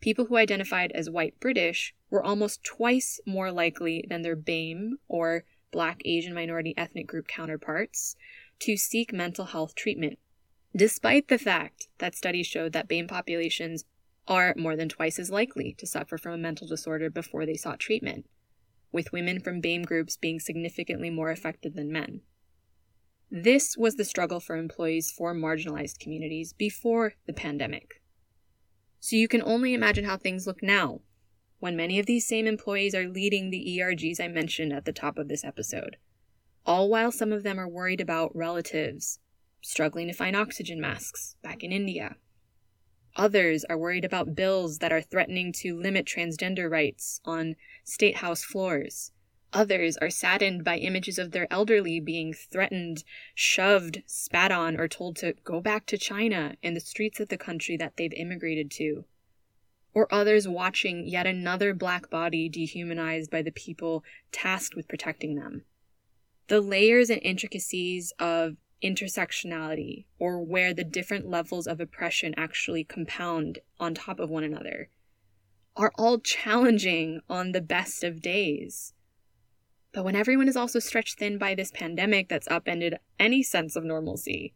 people 0.00 0.26
who 0.26 0.36
identified 0.36 0.92
as 0.92 1.10
white 1.10 1.38
British 1.40 1.94
were 2.10 2.22
almost 2.22 2.64
twice 2.64 3.20
more 3.26 3.52
likely 3.52 4.04
than 4.08 4.22
their 4.22 4.36
BAME 4.36 4.94
or 5.08 5.44
Black 5.70 6.00
Asian 6.04 6.34
minority 6.34 6.74
ethnic 6.76 7.06
group 7.06 7.28
counterparts 7.28 8.16
to 8.60 8.76
seek 8.76 9.12
mental 9.12 9.46
health 9.46 9.74
treatment, 9.74 10.18
despite 10.74 11.28
the 11.28 11.38
fact 11.38 11.88
that 11.98 12.14
studies 12.14 12.46
showed 12.46 12.72
that 12.72 12.88
BAME 12.88 13.08
populations 13.08 13.84
are 14.28 14.54
more 14.56 14.76
than 14.76 14.88
twice 14.88 15.18
as 15.18 15.30
likely 15.30 15.74
to 15.78 15.86
suffer 15.86 16.18
from 16.18 16.32
a 16.32 16.38
mental 16.38 16.66
disorder 16.66 17.10
before 17.10 17.46
they 17.46 17.54
sought 17.54 17.78
treatment 17.78 18.26
with 18.92 19.12
women 19.12 19.38
from 19.38 19.60
BAME 19.60 19.84
groups 19.84 20.16
being 20.16 20.40
significantly 20.40 21.10
more 21.10 21.30
affected 21.30 21.74
than 21.74 21.92
men. 21.92 22.22
This 23.30 23.76
was 23.76 23.96
the 23.96 24.04
struggle 24.04 24.40
for 24.40 24.56
employees 24.56 25.10
for 25.10 25.34
marginalized 25.34 25.98
communities 25.98 26.52
before 26.52 27.14
the 27.26 27.32
pandemic. 27.32 28.00
So 29.00 29.16
you 29.16 29.28
can 29.28 29.42
only 29.42 29.74
imagine 29.74 30.04
how 30.04 30.16
things 30.16 30.46
look 30.46 30.62
now, 30.62 31.00
when 31.58 31.76
many 31.76 31.98
of 31.98 32.06
these 32.06 32.26
same 32.26 32.46
employees 32.46 32.94
are 32.94 33.08
leading 33.08 33.50
the 33.50 33.78
ERGs 33.78 34.20
I 34.20 34.28
mentioned 34.28 34.72
at 34.72 34.84
the 34.84 34.92
top 34.92 35.18
of 35.18 35.28
this 35.28 35.44
episode, 35.44 35.96
all 36.64 36.88
while 36.88 37.12
some 37.12 37.32
of 37.32 37.42
them 37.42 37.58
are 37.58 37.68
worried 37.68 38.00
about 38.00 38.34
relatives 38.36 39.18
struggling 39.62 40.06
to 40.06 40.12
find 40.12 40.36
oxygen 40.36 40.80
masks 40.80 41.36
back 41.42 41.64
in 41.64 41.72
India 41.72 42.16
Others 43.18 43.64
are 43.64 43.78
worried 43.78 44.04
about 44.04 44.34
bills 44.34 44.78
that 44.78 44.92
are 44.92 45.00
threatening 45.00 45.50
to 45.50 45.74
limit 45.74 46.04
transgender 46.04 46.70
rights 46.70 47.22
on 47.24 47.56
state 47.82 48.16
house 48.16 48.44
floors. 48.44 49.10
Others 49.54 49.96
are 49.98 50.10
saddened 50.10 50.64
by 50.64 50.76
images 50.76 51.18
of 51.18 51.30
their 51.30 51.50
elderly 51.50 51.98
being 51.98 52.34
threatened, 52.34 53.04
shoved, 53.34 54.02
spat 54.04 54.52
on, 54.52 54.78
or 54.78 54.86
told 54.86 55.16
to 55.16 55.32
go 55.44 55.62
back 55.62 55.86
to 55.86 55.96
China 55.96 56.56
in 56.62 56.74
the 56.74 56.80
streets 56.80 57.18
of 57.18 57.28
the 57.28 57.38
country 57.38 57.74
that 57.78 57.96
they've 57.96 58.12
immigrated 58.12 58.70
to. 58.72 59.06
Or 59.96 60.12
others 60.12 60.46
watching 60.46 61.06
yet 61.06 61.26
another 61.26 61.72
black 61.72 62.10
body 62.10 62.50
dehumanized 62.50 63.30
by 63.30 63.40
the 63.40 63.50
people 63.50 64.04
tasked 64.30 64.76
with 64.76 64.88
protecting 64.88 65.36
them. 65.36 65.62
The 66.48 66.60
layers 66.60 67.08
and 67.08 67.18
intricacies 67.22 68.12
of 68.18 68.56
intersectionality 68.84 70.04
or 70.18 70.44
where 70.44 70.74
the 70.74 70.84
different 70.84 71.30
levels 71.30 71.66
of 71.66 71.80
oppression 71.80 72.34
actually 72.36 72.84
compound 72.84 73.60
on 73.80 73.94
top 73.94 74.20
of 74.20 74.28
one 74.28 74.44
another 74.44 74.90
are 75.74 75.92
all 75.96 76.18
challenging 76.18 77.20
on 77.30 77.52
the 77.52 77.62
best 77.62 78.04
of 78.04 78.20
days. 78.20 78.92
But 79.92 80.04
when 80.04 80.14
everyone 80.14 80.46
is 80.46 80.58
also 80.58 80.78
stretched 80.78 81.18
thin 81.18 81.38
by 81.38 81.54
this 81.54 81.72
pandemic 81.72 82.28
that's 82.28 82.48
upended 82.48 82.96
any 83.18 83.42
sense 83.42 83.76
of 83.76 83.82
normalcy, 83.82 84.52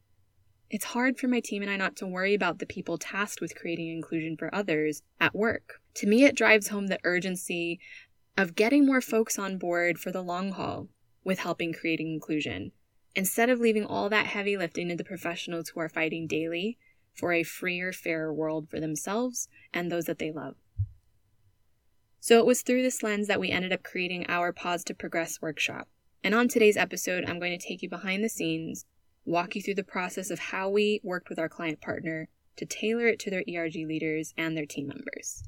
it's 0.71 0.85
hard 0.87 1.19
for 1.19 1.27
my 1.27 1.41
team 1.41 1.63
and 1.63 1.71
I 1.71 1.77
not 1.77 1.97
to 1.97 2.07
worry 2.07 2.33
about 2.33 2.61
the 2.61 2.67
people 2.67 2.97
tasked 2.97 3.41
with 3.41 3.57
creating 3.57 3.91
inclusion 3.91 4.37
for 4.37 4.55
others 4.55 5.03
at 5.19 5.35
work. 5.35 5.81
To 5.95 6.07
me, 6.07 6.25
it 6.25 6.37
drives 6.37 6.69
home 6.69 6.87
the 6.87 7.01
urgency 7.03 7.81
of 8.39 8.55
getting 8.55 8.87
more 8.87 9.01
folks 9.01 9.39
on 9.39 9.59
board 9.59 9.99
for 9.99 10.13
the 10.13 10.23
long 10.23 10.53
haul 10.53 10.89
with 11.25 11.41
helping 11.41 11.73
creating 11.73 12.13
inclusion 12.13 12.71
instead 13.17 13.51
of 13.51 13.59
leaving 13.59 13.85
all 13.85 14.09
that 14.09 14.27
heavy 14.27 14.57
lifting 14.57 14.89
to 14.89 14.97
the 14.97 15.05
professionals 15.05 15.71
who 15.71 15.81
are 15.81 15.89
fighting 15.89 16.29
daily 16.29 16.79
for 17.13 17.33
a 17.33 17.43
freer, 17.43 17.93
fairer 17.93 18.33
world 18.33 18.69
for 18.71 18.79
themselves 18.79 19.49
and 19.75 19.91
those 19.91 20.05
that 20.05 20.21
they 20.21 20.31
love. 20.31 20.55
So 22.21 22.39
it 22.39 22.47
was 22.47 22.63
through 22.63 22.83
this 22.83 23.03
lens 23.03 23.27
that 23.27 23.41
we 23.41 23.51
ended 23.51 23.73
up 23.73 23.83
creating 23.83 24.27
our 24.29 24.53
Pause 24.53 24.85
to 24.85 24.95
Progress 24.95 25.43
workshop. 25.43 25.89
And 26.23 26.35
on 26.35 26.49
today's 26.49 26.77
episode, 26.77 27.25
I'm 27.27 27.41
going 27.41 27.59
to 27.59 27.67
take 27.67 27.83
you 27.83 27.89
behind 27.89 28.23
the 28.23 28.29
scenes, 28.29 28.85
walk 29.25 29.55
you 29.55 29.63
through 29.63 29.75
the 29.75 29.85
process 29.85 30.31
of 30.31 30.39
how 30.39 30.69
we 30.69 31.01
worked 31.03 31.29
with 31.29 31.39
our 31.39 31.49
client 31.49 31.81
partner 31.81 32.29
to 32.57 32.67
tailor 32.67 33.07
it 33.07 33.19
to 33.21 33.31
their 33.31 33.45
ERG 33.49 33.75
leaders 33.75 34.35
and 34.37 34.57
their 34.57 34.67
team 34.67 34.89
members. 34.89 35.45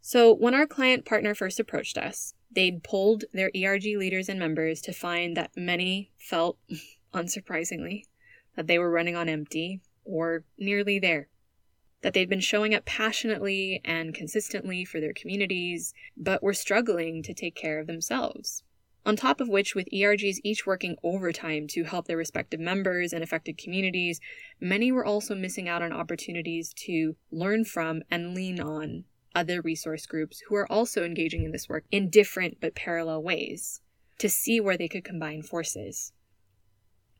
So, 0.00 0.34
when 0.34 0.54
our 0.54 0.66
client 0.66 1.04
partner 1.04 1.34
first 1.34 1.60
approached 1.60 1.98
us, 1.98 2.34
They'd 2.52 2.82
polled 2.82 3.24
their 3.32 3.50
ERG 3.56 3.84
leaders 3.96 4.28
and 4.28 4.38
members 4.38 4.80
to 4.82 4.92
find 4.92 5.36
that 5.36 5.56
many 5.56 6.10
felt, 6.18 6.58
unsurprisingly, 7.14 8.06
that 8.56 8.66
they 8.66 8.78
were 8.78 8.90
running 8.90 9.16
on 9.16 9.28
empty 9.28 9.80
or 10.04 10.44
nearly 10.58 10.98
there. 10.98 11.28
That 12.02 12.14
they'd 12.14 12.28
been 12.28 12.40
showing 12.40 12.74
up 12.74 12.84
passionately 12.84 13.80
and 13.84 14.14
consistently 14.14 14.84
for 14.84 15.00
their 15.00 15.12
communities, 15.12 15.94
but 16.16 16.42
were 16.42 16.54
struggling 16.54 17.22
to 17.22 17.34
take 17.34 17.54
care 17.54 17.78
of 17.78 17.86
themselves. 17.86 18.64
On 19.06 19.16
top 19.16 19.40
of 19.40 19.48
which, 19.48 19.74
with 19.74 19.88
ERGs 19.92 20.40
each 20.44 20.66
working 20.66 20.96
overtime 21.02 21.66
to 21.68 21.84
help 21.84 22.06
their 22.06 22.18
respective 22.18 22.60
members 22.60 23.12
and 23.12 23.24
affected 23.24 23.56
communities, 23.56 24.20
many 24.60 24.92
were 24.92 25.04
also 25.04 25.34
missing 25.34 25.68
out 25.68 25.82
on 25.82 25.92
opportunities 25.92 26.74
to 26.84 27.16
learn 27.30 27.64
from 27.64 28.02
and 28.10 28.34
lean 28.34 28.60
on 28.60 29.04
other 29.34 29.62
resource 29.62 30.06
groups 30.06 30.42
who 30.48 30.54
are 30.54 30.70
also 30.70 31.04
engaging 31.04 31.44
in 31.44 31.52
this 31.52 31.68
work 31.68 31.84
in 31.90 32.10
different 32.10 32.58
but 32.60 32.74
parallel 32.74 33.22
ways 33.22 33.80
to 34.18 34.28
see 34.28 34.60
where 34.60 34.76
they 34.76 34.88
could 34.88 35.04
combine 35.04 35.42
forces. 35.42 36.12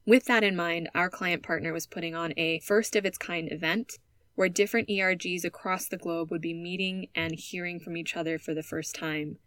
With 0.07 0.27
that 0.27 0.45
in 0.45 0.57
mind, 0.57 0.91
our 0.95 1.09
client 1.09 1.43
partner 1.43 1.73
was 1.73 1.87
putting 1.87 2.15
on 2.15 2.35
a 2.37 2.59
first 2.61 2.95
of 2.95 3.07
its 3.07 3.17
kind 3.17 3.51
event 3.51 3.95
where 4.35 4.49
different 4.49 4.89
ERGs 4.89 5.45
across 5.45 5.87
the 5.87 5.97
globe 5.97 6.31
would 6.31 6.41
be 6.41 6.55
meeting 6.55 7.09
and 7.15 7.35
hearing 7.37 7.79
from 7.79 7.97
each 7.97 8.17
other 8.17 8.39
for 8.39 8.55
the 8.55 8.63
first 8.63 8.95
time 8.95 9.39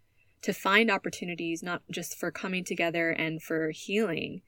to 0.43 0.53
find 0.53 0.91
opportunities 0.91 1.63
not 1.63 1.81
just 1.89 2.17
for 2.17 2.31
coming 2.31 2.63
together 2.63 3.09
and 3.09 3.41
for 3.41 3.71
healing, 3.71 4.41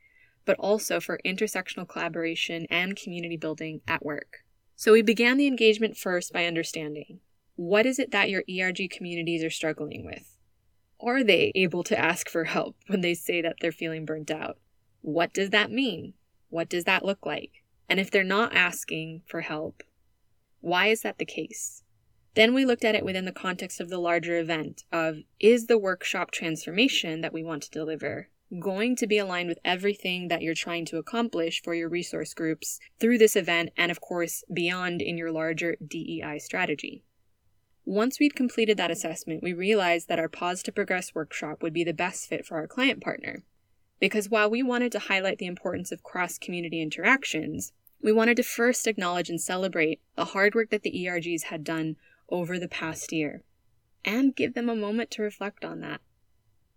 but 0.45 0.57
also 0.59 0.99
for 0.99 1.19
intersectional 1.25 1.87
collaboration 1.87 2.67
and 2.69 2.95
community 2.95 3.37
building 3.37 3.81
at 3.87 4.05
work. 4.05 4.43
So 4.75 4.91
we 4.91 5.01
began 5.01 5.37
the 5.37 5.47
engagement 5.47 5.97
first 5.97 6.31
by 6.31 6.45
understanding 6.45 7.19
what 7.55 7.85
is 7.85 7.99
it 7.99 8.11
that 8.11 8.29
your 8.29 8.43
ERG 8.49 8.89
communities 8.91 9.41
are 9.41 9.49
struggling 9.49 10.05
with? 10.05 10.35
Are 10.99 11.23
they 11.23 11.53
able 11.55 11.83
to 11.83 11.97
ask 11.97 12.29
for 12.29 12.43
help 12.43 12.75
when 12.87 12.99
they 12.99 13.13
say 13.13 13.41
that 13.41 13.55
they're 13.61 13.71
feeling 13.71 14.05
burnt 14.05 14.29
out? 14.29 14.57
What 15.01 15.33
does 15.33 15.51
that 15.51 15.71
mean? 15.71 16.13
What 16.49 16.67
does 16.67 16.83
that 16.83 17.05
look 17.05 17.25
like? 17.25 17.63
And 17.87 17.99
if 17.99 18.11
they're 18.11 18.25
not 18.25 18.53
asking 18.53 19.21
for 19.25 19.41
help, 19.41 19.83
why 20.59 20.87
is 20.87 21.01
that 21.01 21.17
the 21.17 21.25
case? 21.25 21.83
Then 22.35 22.53
we 22.53 22.65
looked 22.65 22.85
at 22.85 22.95
it 22.95 23.05
within 23.05 23.25
the 23.25 23.31
context 23.31 23.79
of 23.79 23.89
the 23.89 23.97
larger 23.97 24.37
event 24.37 24.83
of 24.91 25.19
is 25.39 25.67
the 25.67 25.77
workshop 25.77 26.31
transformation 26.31 27.21
that 27.21 27.33
we 27.33 27.43
want 27.43 27.63
to 27.63 27.71
deliver 27.71 28.29
going 28.59 28.95
to 28.95 29.07
be 29.07 29.17
aligned 29.17 29.49
with 29.49 29.59
everything 29.65 30.27
that 30.27 30.41
you're 30.41 30.53
trying 30.53 30.85
to 30.85 30.97
accomplish 30.97 31.61
for 31.63 31.73
your 31.73 31.89
resource 31.89 32.33
groups 32.33 32.79
through 32.99 33.17
this 33.17 33.35
event 33.35 33.69
and 33.75 33.91
of 33.91 33.99
course 34.01 34.43
beyond 34.53 35.01
in 35.01 35.17
your 35.17 35.31
larger 35.31 35.75
DEI 35.85 36.37
strategy. 36.39 37.03
Once 37.85 38.19
we'd 38.19 38.35
completed 38.35 38.77
that 38.77 38.91
assessment, 38.91 39.43
we 39.43 39.53
realized 39.53 40.07
that 40.07 40.19
our 40.19 40.29
Pause 40.29 40.63
to 40.63 40.71
Progress 40.71 41.13
workshop 41.13 41.61
would 41.61 41.73
be 41.73 41.83
the 41.83 41.93
best 41.93 42.27
fit 42.27 42.45
for 42.45 42.57
our 42.57 42.67
client 42.67 43.01
partner. 43.01 43.43
Because 43.99 44.29
while 44.29 44.49
we 44.49 44.63
wanted 44.63 44.91
to 44.91 44.99
highlight 44.99 45.37
the 45.37 45.45
importance 45.45 45.91
of 45.91 46.03
cross 46.03 46.37
community 46.37 46.81
interactions, 46.81 47.73
we 48.01 48.11
wanted 48.11 48.37
to 48.37 48.43
first 48.43 48.87
acknowledge 48.87 49.29
and 49.29 49.39
celebrate 49.39 50.01
the 50.15 50.25
hard 50.25 50.55
work 50.55 50.71
that 50.71 50.81
the 50.81 51.05
ERGs 51.05 51.43
had 51.43 51.63
done 51.63 51.95
over 52.29 52.59
the 52.59 52.67
past 52.67 53.11
year 53.11 53.43
and 54.03 54.35
give 54.35 54.53
them 54.53 54.69
a 54.69 54.75
moment 54.75 55.11
to 55.11 55.21
reflect 55.21 55.65
on 55.65 55.81
that. 55.81 56.01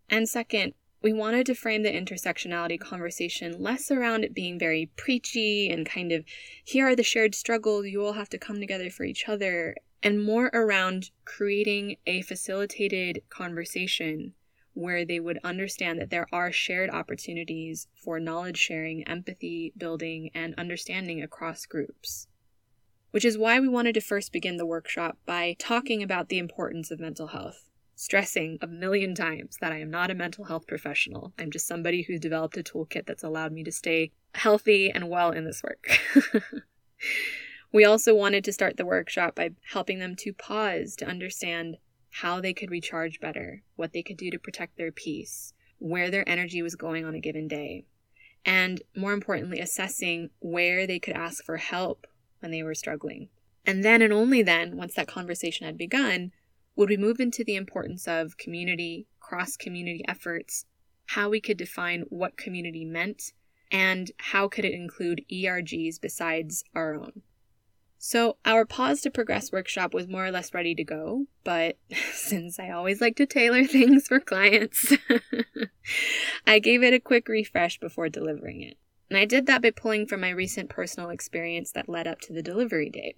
And 0.09 0.29
second, 0.29 0.75
we 1.01 1.13
wanted 1.13 1.47
to 1.47 1.55
frame 1.55 1.83
the 1.85 1.93
intersectionality 1.93 2.81
conversation 2.81 3.63
less 3.63 3.91
around 3.91 4.25
it 4.25 4.35
being 4.35 4.59
very 4.59 4.91
preachy 4.97 5.71
and 5.71 5.87
kind 5.87 6.11
of 6.11 6.25
here 6.65 6.89
are 6.89 6.97
the 6.97 7.03
shared 7.03 7.35
struggles, 7.35 7.87
you 7.87 8.05
all 8.05 8.15
have 8.15 8.29
to 8.31 8.39
come 8.39 8.59
together 8.59 8.91
for 8.91 9.05
each 9.05 9.29
other, 9.29 9.77
and 10.03 10.25
more 10.25 10.47
around 10.53 11.11
creating 11.25 11.97
a 12.07 12.23
facilitated 12.23 13.23
conversation 13.29 14.35
where 14.75 15.05
they 15.05 15.19
would 15.19 15.39
understand 15.43 16.01
that 16.01 16.11
there 16.11 16.27
are 16.33 16.53
shared 16.53 16.91
opportunities 16.91 17.89
for 17.97 18.21
knowledge 18.21 18.59
sharing, 18.59 19.03
empathy 19.09 19.73
building, 19.77 20.31
and 20.35 20.55
understanding 20.57 21.21
across 21.23 21.67
groups. 21.67 22.29
Which 23.11 23.25
is 23.25 23.39
why 23.39 23.59
we 23.59 23.69
wanted 23.69 23.95
to 23.95 24.01
first 24.01 24.33
begin 24.33 24.59
the 24.59 24.67
workshop 24.67 25.17
by 25.25 25.57
talking 25.59 26.03
about 26.03 26.29
the 26.29 26.39
importance 26.39 26.91
of 26.91 27.01
mental 27.01 27.29
health, 27.29 27.71
stressing 27.95 28.59
a 28.61 28.67
million 28.67 29.15
times 29.15 29.57
that 29.61 29.73
I 29.73 29.81
am 29.81 29.91
not 29.91 30.11
a 30.11 30.15
mental 30.15 30.45
health 30.45 30.67
professional. 30.67 31.33
I'm 31.39 31.51
just 31.51 31.67
somebody 31.67 32.03
who's 32.03 32.21
developed 32.21 32.59
a 32.59 32.63
toolkit 32.63 33.07
that's 33.07 33.25
allowed 33.25 33.53
me 33.53 33.65
to 33.65 33.73
stay 33.73 34.13
healthy 34.35 34.91
and 34.91 35.09
well 35.09 35.31
in 35.31 35.45
this 35.45 35.63
work. 35.63 35.99
we 37.73 37.85
also 37.85 38.15
wanted 38.15 38.45
to 38.45 38.53
start 38.53 38.77
the 38.77 38.87
workshop 38.87 39.35
by 39.35 39.51
helping 39.73 39.99
them 39.99 40.15
to 40.17 40.33
pause 40.33 40.95
to 40.97 41.07
understand 41.07 41.79
how 42.11 42.41
they 42.41 42.53
could 42.53 42.71
recharge 42.71 43.21
better, 43.21 43.63
what 43.77 43.93
they 43.93 44.03
could 44.03 44.17
do 44.17 44.31
to 44.31 44.39
protect 44.39 44.77
their 44.77 44.93
peace, 44.93 45.55
where 45.79 46.11
their 46.11 46.29
energy 46.29 46.63
was 46.63 46.75
going 46.75 47.05
on 47.05 47.15
a 47.15 47.21
given 47.21 47.49
day, 47.49 47.85
and 48.45 48.83
more 48.97 49.13
importantly, 49.13 49.61
assessing 49.61 50.31
where 50.41 50.87
they 50.87 50.99
could 50.99 51.15
ask 51.15 51.45
for 51.45 51.57
help 51.57 52.07
when 52.41 52.51
they 52.51 52.63
were 52.63 52.75
struggling. 52.75 53.29
And 53.65 53.85
then 53.85 54.03
and 54.03 54.13
only 54.13 54.43
then, 54.43 54.77
once 54.77 54.95
that 54.95 55.09
conversation 55.09 55.67
had 55.67 55.77
begun, 55.77 56.33
would 56.77 56.89
we 56.89 56.97
move 56.97 57.21
into 57.21 57.45
the 57.45 57.57
importance 57.57 58.07
of 58.07 58.39
community, 58.39 59.07
cross 59.21 59.57
community 59.57 60.05
efforts, 60.09 60.65
how 61.07 61.29
we 61.29 61.41
could 61.41 61.57
define 61.57 62.03
what 62.09 62.37
community 62.37 62.85
meant, 62.85 63.33
and 63.71 64.11
how 64.19 64.49
could 64.49 64.65
it 64.65 64.73
include 64.73 65.25
ERGs 65.31 66.01
besides 66.01 66.65
our 66.75 66.95
own. 66.95 67.23
So, 68.01 68.37
our 68.45 68.65
Pause 68.65 69.01
to 69.03 69.11
Progress 69.11 69.51
workshop 69.51 69.93
was 69.93 70.07
more 70.07 70.25
or 70.25 70.31
less 70.31 70.55
ready 70.55 70.75
to 70.77 70.85
go, 70.85 71.27
but 71.43 71.77
since 72.13 72.61
I 72.61 72.71
always 72.71 73.01
like 73.01 73.17
to 73.17 73.27
tailor 73.27 73.65
things 73.65 74.07
for 74.07 74.21
clients, 74.21 74.93
I 76.47 76.61
gave 76.61 76.83
it 76.83 76.95
a 76.95 77.01
quick 77.01 77.29
refresh 77.29 77.81
before 77.81 78.09
delivering 78.09 78.63
it. 78.63 78.79
And 79.11 79.19
I 79.19 79.25
did 79.25 79.47
that 79.47 79.63
by 79.63 79.71
pulling 79.71 80.07
from 80.07 80.21
my 80.21 80.31
recent 80.31 80.69
personal 80.69 81.11
experience 81.11 81.73
that 81.73 81.89
led 81.89 82.07
up 82.07 82.21
to 82.23 82.33
the 82.33 82.43
delivery 82.43 82.91
date. 82.91 83.17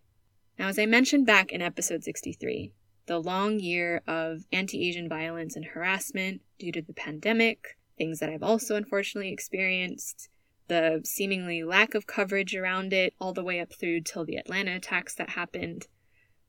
Now, 0.58 0.68
as 0.68 0.78
I 0.78 0.86
mentioned 0.86 1.26
back 1.26 1.52
in 1.52 1.62
episode 1.62 2.04
63, 2.04 2.72
the 3.06 3.18
long 3.18 3.58
year 3.58 4.02
of 4.06 4.44
anti 4.52 4.86
Asian 4.88 5.08
violence 5.08 5.56
and 5.56 5.64
harassment 5.64 6.42
due 6.58 6.70
to 6.70 6.82
the 6.82 6.92
pandemic, 6.92 7.76
things 7.98 8.20
that 8.20 8.30
I've 8.30 8.42
also 8.42 8.76
unfortunately 8.76 9.32
experienced, 9.32 10.28
the 10.68 11.00
seemingly 11.04 11.64
lack 11.64 11.94
of 11.94 12.06
coverage 12.06 12.54
around 12.54 12.92
it 12.92 13.14
all 13.20 13.32
the 13.32 13.42
way 13.42 13.58
up 13.58 13.72
through 13.72 14.02
till 14.02 14.24
the 14.24 14.36
Atlanta 14.36 14.76
attacks 14.76 15.14
that 15.16 15.30
happened. 15.30 15.88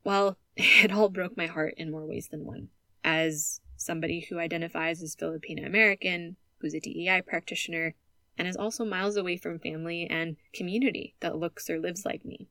Well, 0.04 0.38
it 0.56 0.92
all 0.92 1.10
broke 1.10 1.36
my 1.36 1.48
heart 1.48 1.74
in 1.78 1.90
more 1.90 2.06
ways 2.06 2.28
than 2.30 2.46
one. 2.46 2.70
As 3.04 3.62
somebody 3.76 4.28
who 4.30 4.38
identifies 4.38 5.02
as 5.02 5.16
Filipino 5.16 5.66
American, 5.66 6.36
who's 6.60 6.76
a 6.76 6.80
DEI 6.80 7.24
practitioner, 7.26 7.96
and 8.38 8.48
is 8.48 8.56
also 8.56 8.86
miles 8.86 9.18
away 9.18 9.38
from 9.38 9.60
family 9.60 10.08
and 10.10 10.38
community 10.54 11.16
that 11.20 11.38
looks 11.38 11.70
or 11.70 11.80
lives 11.80 12.06
like 12.06 12.26
me. 12.26 12.48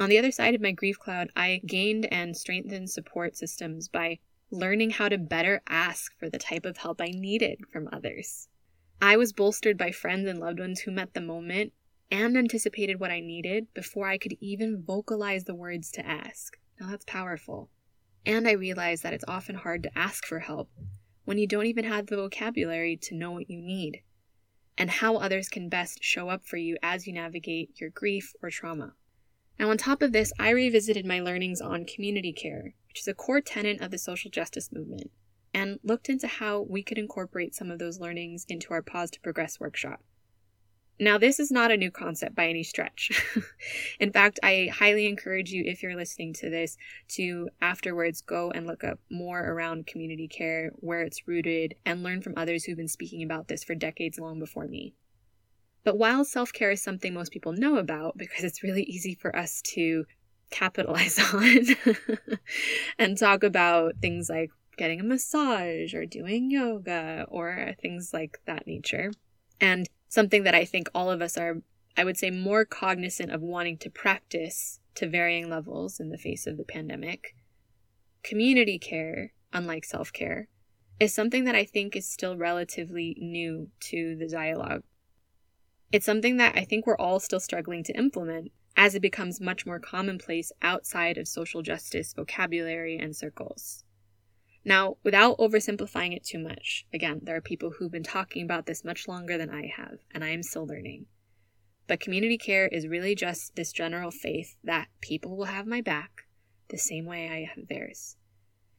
On 0.00 0.08
the 0.08 0.18
other 0.18 0.30
side 0.30 0.54
of 0.54 0.60
my 0.60 0.72
grief 0.72 0.98
cloud, 0.98 1.30
I 1.34 1.60
gained 1.66 2.06
and 2.12 2.36
strengthened 2.36 2.90
support 2.90 3.36
systems 3.36 3.88
by 3.88 4.20
learning 4.50 4.90
how 4.90 5.08
to 5.08 5.18
better 5.18 5.60
ask 5.68 6.16
for 6.18 6.30
the 6.30 6.38
type 6.38 6.64
of 6.64 6.78
help 6.78 7.00
I 7.00 7.10
needed 7.12 7.60
from 7.72 7.88
others. 7.92 8.48
I 9.00 9.16
was 9.16 9.32
bolstered 9.32 9.76
by 9.76 9.90
friends 9.90 10.28
and 10.28 10.38
loved 10.38 10.60
ones 10.60 10.80
who 10.80 10.90
met 10.90 11.14
the 11.14 11.20
moment 11.20 11.72
and 12.10 12.36
anticipated 12.36 12.98
what 12.98 13.10
I 13.10 13.20
needed 13.20 13.66
before 13.74 14.08
I 14.08 14.18
could 14.18 14.36
even 14.40 14.82
vocalize 14.82 15.44
the 15.44 15.54
words 15.54 15.90
to 15.92 16.06
ask. 16.06 16.56
Now 16.80 16.88
that's 16.90 17.04
powerful. 17.04 17.68
And 18.24 18.48
I 18.48 18.52
realized 18.52 19.02
that 19.02 19.12
it's 19.12 19.24
often 19.28 19.56
hard 19.56 19.82
to 19.82 19.98
ask 19.98 20.24
for 20.24 20.40
help 20.40 20.70
when 21.24 21.38
you 21.38 21.46
don't 21.46 21.66
even 21.66 21.84
have 21.84 22.06
the 22.06 22.16
vocabulary 22.16 22.96
to 23.02 23.14
know 23.14 23.32
what 23.32 23.50
you 23.50 23.60
need, 23.60 24.02
and 24.78 24.88
how 24.88 25.16
others 25.16 25.48
can 25.48 25.68
best 25.68 26.02
show 26.02 26.30
up 26.30 26.46
for 26.46 26.56
you 26.56 26.76
as 26.82 27.06
you 27.06 27.12
navigate 27.12 27.78
your 27.80 27.90
grief 27.90 28.32
or 28.40 28.48
trauma. 28.48 28.94
Now, 29.58 29.70
on 29.70 29.76
top 29.76 30.02
of 30.02 30.12
this, 30.12 30.32
I 30.38 30.50
revisited 30.50 31.04
my 31.04 31.20
learnings 31.20 31.60
on 31.60 31.84
community 31.84 32.32
care, 32.32 32.74
which 32.86 33.00
is 33.00 33.08
a 33.08 33.14
core 33.14 33.40
tenet 33.40 33.80
of 33.80 33.90
the 33.90 33.98
social 33.98 34.30
justice 34.30 34.70
movement 34.72 35.10
and 35.52 35.80
looked 35.82 36.08
into 36.08 36.28
how 36.28 36.60
we 36.60 36.82
could 36.82 36.98
incorporate 36.98 37.54
some 37.54 37.70
of 37.70 37.80
those 37.80 37.98
learnings 37.98 38.46
into 38.48 38.72
our 38.72 38.82
Pause 38.82 39.10
to 39.12 39.20
Progress 39.20 39.58
workshop. 39.58 40.00
Now, 41.00 41.16
this 41.16 41.38
is 41.38 41.52
not 41.52 41.70
a 41.70 41.76
new 41.76 41.92
concept 41.92 42.34
by 42.34 42.48
any 42.48 42.64
stretch. 42.64 43.24
In 44.00 44.10
fact, 44.10 44.40
I 44.42 44.68
highly 44.72 45.06
encourage 45.06 45.50
you, 45.50 45.62
if 45.64 45.82
you're 45.82 45.94
listening 45.94 46.32
to 46.34 46.50
this, 46.50 46.76
to 47.10 47.48
afterwards 47.60 48.20
go 48.20 48.50
and 48.50 48.66
look 48.66 48.82
up 48.82 48.98
more 49.08 49.38
around 49.38 49.86
community 49.86 50.26
care, 50.26 50.72
where 50.76 51.02
it's 51.02 51.28
rooted, 51.28 51.76
and 51.86 52.02
learn 52.02 52.20
from 52.20 52.34
others 52.36 52.64
who've 52.64 52.76
been 52.76 52.88
speaking 52.88 53.22
about 53.22 53.46
this 53.46 53.62
for 53.62 53.76
decades 53.76 54.18
long 54.18 54.40
before 54.40 54.66
me. 54.66 54.94
But 55.84 55.98
while 55.98 56.24
self 56.24 56.52
care 56.52 56.72
is 56.72 56.82
something 56.82 57.14
most 57.14 57.32
people 57.32 57.52
know 57.52 57.76
about, 57.76 58.18
because 58.18 58.42
it's 58.42 58.64
really 58.64 58.82
easy 58.82 59.14
for 59.14 59.34
us 59.36 59.62
to 59.74 60.04
capitalize 60.50 61.18
on 61.32 61.66
and 62.98 63.16
talk 63.16 63.44
about 63.44 63.94
things 64.00 64.28
like 64.28 64.50
getting 64.76 65.00
a 65.00 65.04
massage 65.04 65.94
or 65.94 66.06
doing 66.06 66.50
yoga 66.50 67.26
or 67.28 67.74
things 67.80 68.10
like 68.12 68.40
that 68.46 68.66
nature. 68.66 69.12
And 69.60 69.88
something 70.08 70.44
that 70.44 70.54
I 70.54 70.64
think 70.64 70.88
all 70.94 71.10
of 71.10 71.22
us 71.22 71.36
are, 71.36 71.62
I 71.96 72.04
would 72.04 72.16
say, 72.16 72.30
more 72.30 72.64
cognizant 72.64 73.30
of 73.30 73.42
wanting 73.42 73.78
to 73.78 73.90
practice 73.90 74.80
to 74.96 75.08
varying 75.08 75.48
levels 75.48 76.00
in 76.00 76.10
the 76.10 76.18
face 76.18 76.46
of 76.46 76.56
the 76.56 76.64
pandemic. 76.64 77.34
Community 78.22 78.78
care, 78.78 79.32
unlike 79.52 79.84
self 79.84 80.12
care, 80.12 80.48
is 80.98 81.14
something 81.14 81.44
that 81.44 81.54
I 81.54 81.64
think 81.64 81.94
is 81.94 82.08
still 82.08 82.36
relatively 82.36 83.16
new 83.18 83.68
to 83.80 84.16
the 84.16 84.28
dialogue. 84.28 84.82
It's 85.92 86.04
something 86.06 86.36
that 86.38 86.56
I 86.56 86.64
think 86.64 86.86
we're 86.86 86.98
all 86.98 87.20
still 87.20 87.40
struggling 87.40 87.84
to 87.84 87.96
implement 87.96 88.50
as 88.76 88.94
it 88.94 89.00
becomes 89.00 89.40
much 89.40 89.64
more 89.64 89.80
commonplace 89.80 90.52
outside 90.62 91.18
of 91.18 91.26
social 91.26 91.62
justice 91.62 92.12
vocabulary 92.12 92.98
and 92.98 93.14
circles. 93.14 93.84
Now, 94.68 94.98
without 95.02 95.38
oversimplifying 95.38 96.14
it 96.14 96.24
too 96.24 96.38
much, 96.38 96.84
again, 96.92 97.20
there 97.22 97.34
are 97.34 97.40
people 97.40 97.70
who've 97.70 97.90
been 97.90 98.02
talking 98.02 98.44
about 98.44 98.66
this 98.66 98.84
much 98.84 99.08
longer 99.08 99.38
than 99.38 99.48
I 99.48 99.72
have, 99.74 100.00
and 100.10 100.22
I 100.22 100.28
am 100.28 100.42
still 100.42 100.66
learning. 100.66 101.06
But 101.86 102.00
community 102.00 102.36
care 102.36 102.68
is 102.68 102.86
really 102.86 103.14
just 103.14 103.56
this 103.56 103.72
general 103.72 104.10
faith 104.10 104.56
that 104.62 104.88
people 105.00 105.38
will 105.38 105.46
have 105.46 105.66
my 105.66 105.80
back 105.80 106.26
the 106.68 106.76
same 106.76 107.06
way 107.06 107.30
I 107.30 107.48
have 107.54 107.68
theirs. 107.68 108.18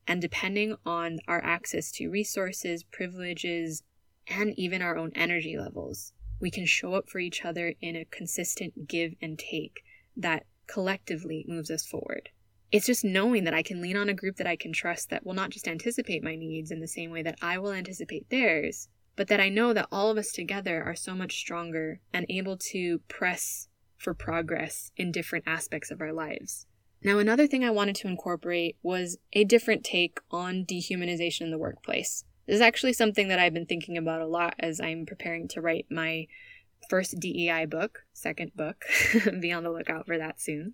And 0.05 0.21
depending 0.21 0.75
on 0.85 1.21
our 1.27 1.43
access 1.43 1.91
to 1.93 2.11
resources, 2.11 2.83
privileges, 2.83 3.81
and 4.27 4.53
even 4.59 4.83
our 4.83 4.95
own 4.95 5.11
energy 5.15 5.57
levels, 5.57 6.13
we 6.39 6.51
can 6.51 6.67
show 6.67 6.93
up 6.93 7.09
for 7.09 7.17
each 7.17 7.43
other 7.43 7.73
in 7.81 7.95
a 7.95 8.05
consistent 8.05 8.87
give 8.87 9.15
and 9.23 9.39
take 9.39 9.81
that 10.15 10.45
collectively 10.67 11.45
moves 11.47 11.71
us 11.71 11.83
forward. 11.83 12.29
It's 12.71 12.85
just 12.85 13.03
knowing 13.03 13.45
that 13.45 13.53
I 13.53 13.63
can 13.63 13.81
lean 13.81 13.97
on 13.97 14.09
a 14.09 14.13
group 14.13 14.35
that 14.37 14.47
I 14.47 14.55
can 14.55 14.71
trust 14.71 15.09
that 15.09 15.25
will 15.25 15.33
not 15.33 15.49
just 15.49 15.67
anticipate 15.67 16.23
my 16.23 16.35
needs 16.35 16.69
in 16.69 16.79
the 16.79 16.87
same 16.87 17.09
way 17.09 17.23
that 17.23 17.39
I 17.41 17.57
will 17.57 17.71
anticipate 17.71 18.29
theirs, 18.29 18.89
but 19.15 19.27
that 19.27 19.39
I 19.39 19.49
know 19.49 19.73
that 19.73 19.87
all 19.91 20.11
of 20.11 20.17
us 20.17 20.31
together 20.31 20.83
are 20.83 20.95
so 20.95 21.15
much 21.15 21.37
stronger 21.37 21.99
and 22.13 22.25
able 22.29 22.57
to 22.71 22.99
press 23.07 23.67
for 23.97 24.13
progress 24.13 24.91
in 24.95 25.11
different 25.11 25.45
aspects 25.47 25.89
of 25.89 25.99
our 25.99 26.13
lives. 26.13 26.67
Now, 27.03 27.17
another 27.17 27.47
thing 27.47 27.63
I 27.63 27.71
wanted 27.71 27.95
to 27.97 28.07
incorporate 28.07 28.77
was 28.83 29.17
a 29.33 29.45
different 29.45 29.83
take 29.83 30.19
on 30.29 30.65
dehumanization 30.65 31.41
in 31.41 31.51
the 31.51 31.57
workplace. 31.57 32.23
This 32.45 32.55
is 32.55 32.61
actually 32.61 32.93
something 32.93 33.29
that 33.29 33.39
I've 33.39 33.53
been 33.53 33.65
thinking 33.65 33.97
about 33.97 34.21
a 34.21 34.27
lot 34.27 34.55
as 34.59 34.79
I'm 34.79 35.05
preparing 35.05 35.47
to 35.49 35.61
write 35.61 35.85
my 35.89 36.27
first 36.89 37.19
DEI 37.19 37.65
book, 37.65 38.03
second 38.13 38.51
book. 38.55 38.85
Be 39.39 39.51
on 39.51 39.63
the 39.63 39.71
lookout 39.71 40.05
for 40.05 40.17
that 40.17 40.39
soon. 40.41 40.73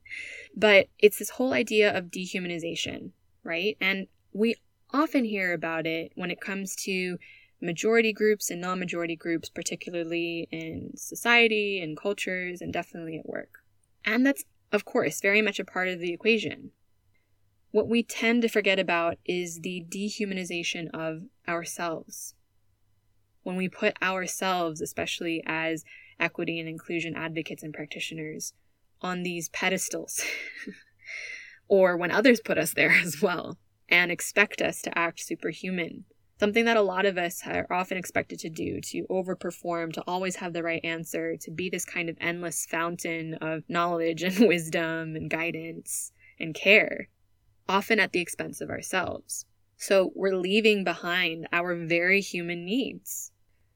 But 0.56 0.88
it's 1.00 1.20
this 1.20 1.32
whole 1.32 1.54
idea 1.54 1.96
of 1.96 2.06
dehumanization, 2.06 3.12
right? 3.44 3.78
And 3.82 4.08
we 4.34 4.56
often 4.94 5.26
hear 5.26 5.54
about 5.54 5.86
it 5.86 6.12
when 6.16 6.32
it 6.32 6.42
comes 6.42 6.76
to 6.76 7.18
majority 7.62 8.14
groups 8.14 8.50
and 8.50 8.62
non 8.62 8.80
majority 8.80 9.16
groups, 9.16 9.50
particularly 9.50 10.48
in 10.52 10.92
society 10.96 11.80
and 11.82 11.98
cultures, 11.98 12.62
and 12.62 12.72
definitely 12.72 13.18
at 13.18 13.28
work. 13.28 13.60
And 14.04 14.26
that's, 14.26 14.46
of 14.72 14.86
course, 14.86 15.22
very 15.22 15.42
much 15.42 15.60
a 15.60 15.66
part 15.66 15.88
of 15.88 16.00
the 16.00 16.14
equation. 16.14 16.72
What 17.72 17.90
we 17.90 18.04
tend 18.04 18.42
to 18.44 18.48
forget 18.48 18.80
about 18.80 19.18
is 19.26 19.60
the 19.60 19.86
dehumanization 19.90 20.90
of 20.94 21.24
ourselves 21.48 22.35
when 23.46 23.56
we 23.56 23.70
put 23.70 23.96
ourselves, 24.02 24.82
especially 24.82 25.44
as 25.46 25.86
equity 26.20 26.60
and 26.60 26.68
inclusion 26.68 27.16
advocates 27.16 27.62
and 27.62 27.76
practitioners, 27.76 28.54
on 29.02 29.22
these 29.22 29.50
pedestals, 29.50 30.20
or 31.68 31.96
when 31.96 32.10
others 32.10 32.42
put 32.44 32.58
us 32.58 32.74
there 32.74 32.90
as 33.06 33.22
well 33.22 33.58
and 33.88 34.12
expect 34.12 34.64
us 34.64 34.82
to 34.82 34.98
act 34.98 35.20
superhuman. 35.20 36.06
Something 36.40 36.66
that 36.66 36.76
a 36.76 36.82
lot 36.82 37.06
of 37.06 37.20
us 37.20 37.44
are 37.46 37.68
often 37.70 38.00
expected 38.00 38.40
to 38.40 38.50
do 38.50 38.82
to 38.82 39.06
overperform, 39.12 39.94
to 39.94 40.04
always 40.08 40.38
have 40.38 40.54
the 40.54 40.64
right 40.64 40.84
answer, 40.84 41.38
to 41.38 41.52
be 41.52 41.70
this 41.70 41.86
kind 41.86 42.10
of 42.10 42.18
endless 42.20 42.66
fountain 42.66 43.36
of 43.36 43.64
knowledge 43.70 44.24
and 44.24 44.40
wisdom 44.48 45.16
and 45.16 45.30
guidance 45.30 46.12
and 46.40 46.56
care, 46.56 47.10
often 47.70 48.00
at 48.00 48.12
the 48.12 48.22
expense 48.22 48.60
of 48.60 48.72
ourselves. 48.72 49.46
So 49.78 50.12
we're 50.16 50.36
leaving 50.36 50.84
behind 50.84 51.48
our 51.54 51.76
very 51.76 52.22
human 52.22 52.66
needs 52.66 53.32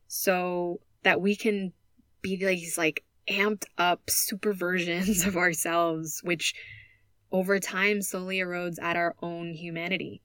so 0.10 0.82
that 1.04 1.22
we 1.22 1.36
can 1.36 1.72
be 2.22 2.36
these 2.36 2.78
like 2.78 3.04
amped 3.30 3.66
up 3.78 4.10
super 4.10 4.52
versions 4.68 5.26
of 5.26 5.38
ourselves, 5.38 6.20
which 6.24 6.54
over 7.32 7.60
time 7.60 8.02
slowly 8.02 8.40
erodes 8.40 8.82
at 8.82 8.98
our 8.98 9.16
own 9.22 9.54
humanity. 9.54 10.22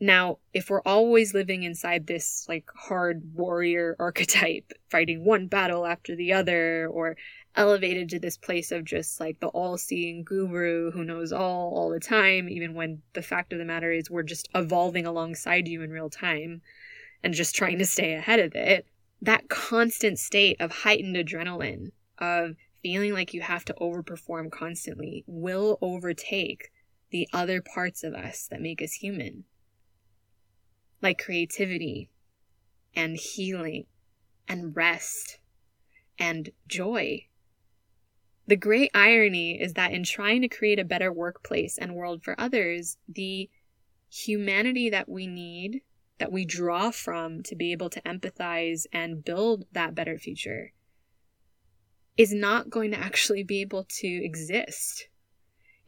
Now, 0.00 0.38
if 0.52 0.70
we're 0.70 0.82
always 0.82 1.34
living 1.34 1.64
inside 1.64 2.06
this 2.06 2.46
like 2.48 2.70
hard 2.74 3.22
warrior 3.34 3.96
archetype, 4.00 4.72
fighting 4.88 5.24
one 5.24 5.48
battle 5.48 5.84
after 5.84 6.14
the 6.14 6.32
other, 6.32 6.86
or 6.88 7.16
elevated 7.56 8.08
to 8.10 8.20
this 8.20 8.36
place 8.36 8.70
of 8.70 8.84
just 8.84 9.18
like 9.18 9.40
the 9.40 9.48
all 9.48 9.76
seeing 9.76 10.22
guru 10.24 10.90
who 10.92 11.04
knows 11.04 11.32
all 11.32 11.74
all 11.74 11.90
the 11.90 12.00
time, 12.00 12.48
even 12.48 12.74
when 12.74 13.02
the 13.14 13.22
fact 13.22 13.52
of 13.52 13.58
the 13.58 13.64
matter 13.64 13.90
is 13.90 14.10
we're 14.10 14.22
just 14.22 14.48
evolving 14.54 15.06
alongside 15.06 15.66
you 15.66 15.82
in 15.82 15.90
real 15.90 16.10
time, 16.10 16.62
and 17.24 17.32
just 17.32 17.54
trying 17.54 17.78
to 17.78 17.86
stay 17.86 18.12
ahead 18.12 18.38
of 18.38 18.54
it, 18.54 18.86
that 19.22 19.48
constant 19.48 20.18
state 20.18 20.60
of 20.60 20.70
heightened 20.70 21.16
adrenaline, 21.16 21.90
of 22.18 22.54
feeling 22.82 23.14
like 23.14 23.32
you 23.32 23.40
have 23.40 23.64
to 23.64 23.74
overperform 23.80 24.52
constantly, 24.52 25.24
will 25.26 25.78
overtake 25.80 26.70
the 27.10 27.26
other 27.32 27.62
parts 27.62 28.04
of 28.04 28.12
us 28.12 28.46
that 28.50 28.60
make 28.60 28.82
us 28.82 28.92
human, 28.92 29.44
like 31.00 31.18
creativity 31.18 32.10
and 32.94 33.16
healing 33.16 33.86
and 34.46 34.76
rest 34.76 35.38
and 36.18 36.50
joy. 36.68 37.26
The 38.46 38.56
great 38.56 38.90
irony 38.92 39.58
is 39.58 39.72
that 39.72 39.92
in 39.92 40.04
trying 40.04 40.42
to 40.42 40.48
create 40.48 40.78
a 40.78 40.84
better 40.84 41.10
workplace 41.10 41.78
and 41.78 41.94
world 41.94 42.22
for 42.22 42.38
others, 42.38 42.98
the 43.08 43.48
humanity 44.10 44.90
that 44.90 45.08
we 45.08 45.26
need 45.26 45.80
that 46.18 46.32
we 46.32 46.44
draw 46.44 46.90
from 46.90 47.42
to 47.42 47.56
be 47.56 47.72
able 47.72 47.90
to 47.90 48.00
empathize 48.02 48.86
and 48.92 49.24
build 49.24 49.64
that 49.72 49.94
better 49.94 50.18
future 50.18 50.72
is 52.16 52.32
not 52.32 52.70
going 52.70 52.92
to 52.92 52.98
actually 52.98 53.42
be 53.42 53.60
able 53.60 53.84
to 53.88 54.06
exist 54.06 55.08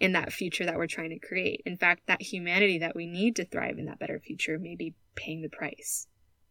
in 0.00 0.12
that 0.12 0.32
future 0.32 0.64
that 0.64 0.76
we're 0.76 0.86
trying 0.86 1.10
to 1.10 1.26
create. 1.26 1.62
In 1.64 1.76
fact, 1.76 2.02
that 2.06 2.20
humanity 2.20 2.78
that 2.78 2.96
we 2.96 3.06
need 3.06 3.36
to 3.36 3.44
thrive 3.44 3.78
in 3.78 3.86
that 3.86 3.98
better 3.98 4.18
future 4.18 4.58
may 4.58 4.74
be 4.74 4.94
paying 5.14 5.42
the 5.42 5.48
price. 5.48 6.06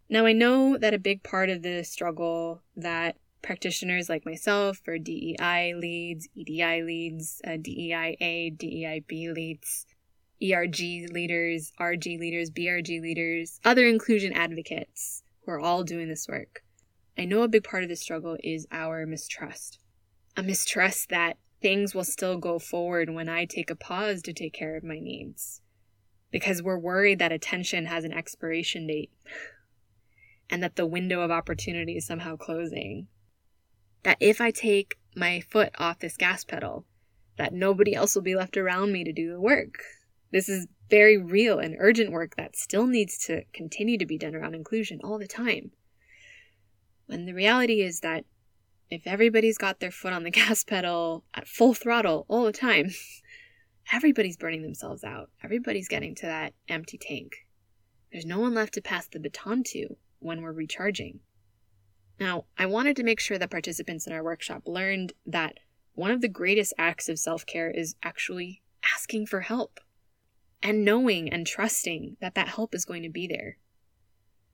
Now, 0.10 0.26
I 0.26 0.34
know 0.34 0.78
that 0.78 0.94
a 0.94 1.00
big 1.00 1.24
part 1.24 1.50
of 1.50 1.62
the 1.62 1.84
struggle 1.84 2.62
that 2.76 3.18
practitioners 3.42 4.10
like 4.10 4.26
myself, 4.26 4.82
or 4.88 4.98
DEI 4.98 5.74
leads, 5.76 6.28
EDI 6.36 6.82
leads, 6.84 7.42
uh, 7.46 7.52
DEIA, 7.52 8.56
DEIB 8.58 9.34
leads, 9.34 9.86
ERG 10.42 11.10
leaders, 11.12 11.72
RG 11.80 12.20
leaders, 12.20 12.52
BRG 12.52 13.02
leaders, 13.02 13.60
other 13.64 13.88
inclusion 13.88 14.34
advocates 14.34 15.24
who 15.46 15.52
are 15.52 15.60
all 15.60 15.84
doing 15.84 16.10
this 16.10 16.28
work. 16.28 16.64
I 17.18 17.26
know 17.26 17.44
a 17.44 17.48
big 17.48 17.64
part 17.64 17.84
of 17.84 17.90
the 17.90 17.96
struggle 17.96 18.38
is 18.44 18.68
our 18.72 19.06
mistrust. 19.06 19.80
A 20.36 20.44
mistrust 20.44 21.10
that 21.10 21.38
things 21.62 21.96
will 21.96 22.04
still 22.04 22.38
go 22.38 22.60
forward 22.60 23.10
when 23.10 23.30
I 23.30 23.46
take 23.46 23.70
a 23.70 23.76
pause 23.76 24.22
to 24.24 24.34
take 24.34 24.54
care 24.54 24.76
of 24.76 24.84
my 24.84 25.00
needs. 25.00 25.62
Because 26.32 26.62
we're 26.62 26.78
worried 26.78 27.20
that 27.20 27.32
attention 27.32 27.86
has 27.86 28.04
an 28.04 28.12
expiration 28.12 28.88
date 28.88 29.12
and 30.50 30.62
that 30.62 30.76
the 30.76 30.86
window 30.86 31.22
of 31.22 31.32
opportunity 31.32 31.96
is 31.96 32.06
somehow 32.06 32.36
closing. 32.36 33.08
That 34.04 34.18
if 34.20 34.42
I 34.42 34.52
take 34.52 34.98
my 35.16 35.40
foot 35.40 35.74
off 35.80 36.00
this 36.00 36.18
gas 36.18 36.44
pedal, 36.44 36.86
that 37.38 37.54
nobody 37.54 37.96
else 37.96 38.16
will 38.16 38.22
be 38.22 38.36
left 38.36 38.58
around 38.58 38.92
me 38.92 39.06
to 39.06 39.14
do 39.14 39.32
the 39.32 39.40
work. 39.40 39.80
This 40.32 40.50
is 40.50 40.68
very 40.90 41.18
real 41.18 41.60
and 41.60 41.76
urgent 41.80 42.12
work 42.12 42.36
that 42.36 42.56
still 42.56 42.88
needs 42.88 43.18
to 43.26 43.44
continue 43.54 43.98
to 43.98 44.06
be 44.06 44.18
done 44.18 44.36
around 44.36 44.56
inclusion 44.56 45.00
all 45.04 45.18
the 45.18 45.28
time. 45.28 45.72
And 47.10 47.28
the 47.28 47.34
reality 47.34 47.82
is 47.82 48.00
that 48.02 48.26
if 48.90 49.06
everybody's 49.06 49.58
got 49.58 49.80
their 49.80 49.92
foot 49.92 50.14
on 50.14 50.24
the 50.24 50.32
gas 50.42 50.64
pedal 50.64 51.24
at 51.34 51.48
full 51.48 51.74
throttle 51.74 52.26
all 52.28 52.46
the 52.46 52.52
time, 52.52 52.92
everybody's 53.94 54.38
burning 54.38 54.62
themselves 54.62 55.04
out. 55.04 55.30
Everybody's 55.44 55.88
getting 55.88 56.16
to 56.16 56.26
that 56.26 56.54
empty 56.68 56.98
tank. 56.98 57.34
There's 58.12 58.26
no 58.26 58.40
one 58.40 58.54
left 58.54 58.74
to 58.76 58.82
pass 58.82 59.08
the 59.08 59.20
baton 59.20 59.64
to 59.68 59.98
when 60.20 60.42
we're 60.42 60.54
recharging. 60.54 61.20
Now, 62.20 62.46
I 62.58 62.66
wanted 62.66 62.96
to 62.96 63.04
make 63.04 63.20
sure 63.20 63.38
that 63.38 63.52
participants 63.52 64.08
in 64.08 64.14
our 64.14 64.24
workshop 64.24 64.64
learned 64.66 65.14
that 65.26 65.58
one 65.94 66.12
of 66.12 66.22
the 66.22 66.30
greatest 66.30 66.74
acts 66.78 67.10
of 67.10 67.20
self 67.20 67.46
care 67.46 67.70
is 67.70 67.96
actually 68.04 68.62
asking 68.94 69.26
for 69.26 69.42
help 69.42 69.80
and 70.66 70.84
knowing 70.84 71.32
and 71.32 71.46
trusting 71.46 72.18
that 72.22 72.34
that 72.34 72.48
help 72.48 72.74
is 72.74 72.86
going 72.86 73.04
to 73.04 73.10
be 73.10 73.28
there. 73.28 73.58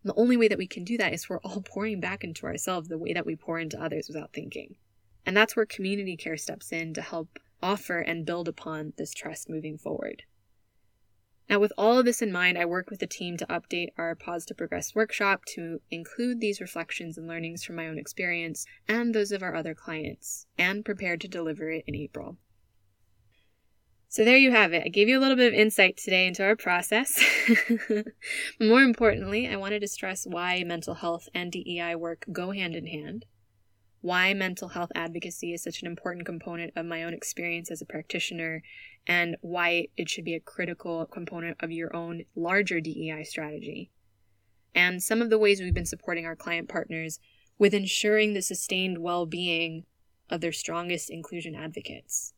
And 0.03 0.09
the 0.09 0.19
only 0.19 0.35
way 0.35 0.49
that 0.49 0.57
we 0.57 0.67
can 0.67 0.83
do 0.83 0.97
that 0.97 1.13
is 1.13 1.29
we're 1.29 1.39
all 1.39 1.61
pouring 1.65 2.01
back 2.01 2.25
into 2.25 2.45
ourselves 2.45 2.89
the 2.89 2.97
way 2.97 3.13
that 3.13 3.25
we 3.25 3.37
pour 3.37 3.59
into 3.59 3.81
others 3.81 4.09
without 4.09 4.33
thinking. 4.33 4.75
And 5.25 5.37
that's 5.37 5.55
where 5.55 5.65
community 5.65 6.17
care 6.17 6.35
steps 6.35 6.73
in 6.73 6.93
to 6.95 7.01
help 7.01 7.39
offer 7.63 7.99
and 7.99 8.25
build 8.25 8.49
upon 8.49 8.91
this 8.97 9.13
trust 9.13 9.49
moving 9.49 9.77
forward. 9.77 10.23
Now, 11.49 11.59
with 11.59 11.71
all 11.77 11.97
of 11.97 12.05
this 12.05 12.21
in 12.21 12.31
mind, 12.31 12.57
I 12.57 12.65
worked 12.65 12.89
with 12.89 12.99
the 12.99 13.07
team 13.07 13.37
to 13.37 13.45
update 13.45 13.89
our 13.97 14.13
Pause 14.13 14.47
to 14.47 14.55
Progress 14.55 14.93
workshop 14.93 15.45
to 15.53 15.79
include 15.89 16.41
these 16.41 16.59
reflections 16.59 17.17
and 17.17 17.25
learnings 17.27 17.63
from 17.63 17.77
my 17.77 17.87
own 17.87 17.97
experience 17.97 18.65
and 18.85 19.15
those 19.15 19.31
of 19.31 19.43
our 19.43 19.55
other 19.55 19.75
clients, 19.75 20.45
and 20.57 20.83
prepared 20.83 21.21
to 21.21 21.27
deliver 21.29 21.69
it 21.69 21.85
in 21.87 21.95
April. 21.95 22.37
So 24.11 24.25
there 24.25 24.35
you 24.35 24.51
have 24.51 24.73
it. 24.73 24.83
I 24.85 24.89
gave 24.89 25.07
you 25.07 25.17
a 25.17 25.21
little 25.21 25.37
bit 25.37 25.53
of 25.53 25.57
insight 25.57 25.95
today 25.95 26.27
into 26.27 26.43
our 26.43 26.57
process. 26.57 27.17
More 28.59 28.81
importantly, 28.81 29.47
I 29.47 29.55
wanted 29.55 29.79
to 29.79 29.87
stress 29.87 30.27
why 30.27 30.65
mental 30.65 30.95
health 30.95 31.29
and 31.33 31.49
DEI 31.49 31.95
work 31.95 32.25
go 32.29 32.51
hand 32.51 32.75
in 32.75 32.87
hand, 32.87 33.25
why 34.01 34.33
mental 34.33 34.67
health 34.67 34.91
advocacy 34.95 35.53
is 35.53 35.63
such 35.63 35.81
an 35.81 35.87
important 35.87 36.25
component 36.25 36.73
of 36.75 36.85
my 36.85 37.05
own 37.05 37.13
experience 37.13 37.71
as 37.71 37.81
a 37.81 37.85
practitioner, 37.85 38.63
and 39.07 39.37
why 39.39 39.87
it 39.95 40.09
should 40.09 40.25
be 40.25 40.35
a 40.35 40.41
critical 40.41 41.05
component 41.05 41.55
of 41.61 41.71
your 41.71 41.95
own 41.95 42.25
larger 42.35 42.81
DEI 42.81 43.23
strategy, 43.23 43.91
and 44.75 45.01
some 45.01 45.21
of 45.21 45.29
the 45.29 45.39
ways 45.39 45.61
we've 45.61 45.73
been 45.73 45.85
supporting 45.85 46.25
our 46.25 46.35
client 46.35 46.67
partners 46.67 47.21
with 47.57 47.73
ensuring 47.73 48.33
the 48.33 48.41
sustained 48.41 48.97
well 48.97 49.25
being 49.25 49.85
of 50.29 50.41
their 50.41 50.51
strongest 50.51 51.09
inclusion 51.09 51.55
advocates. 51.55 52.33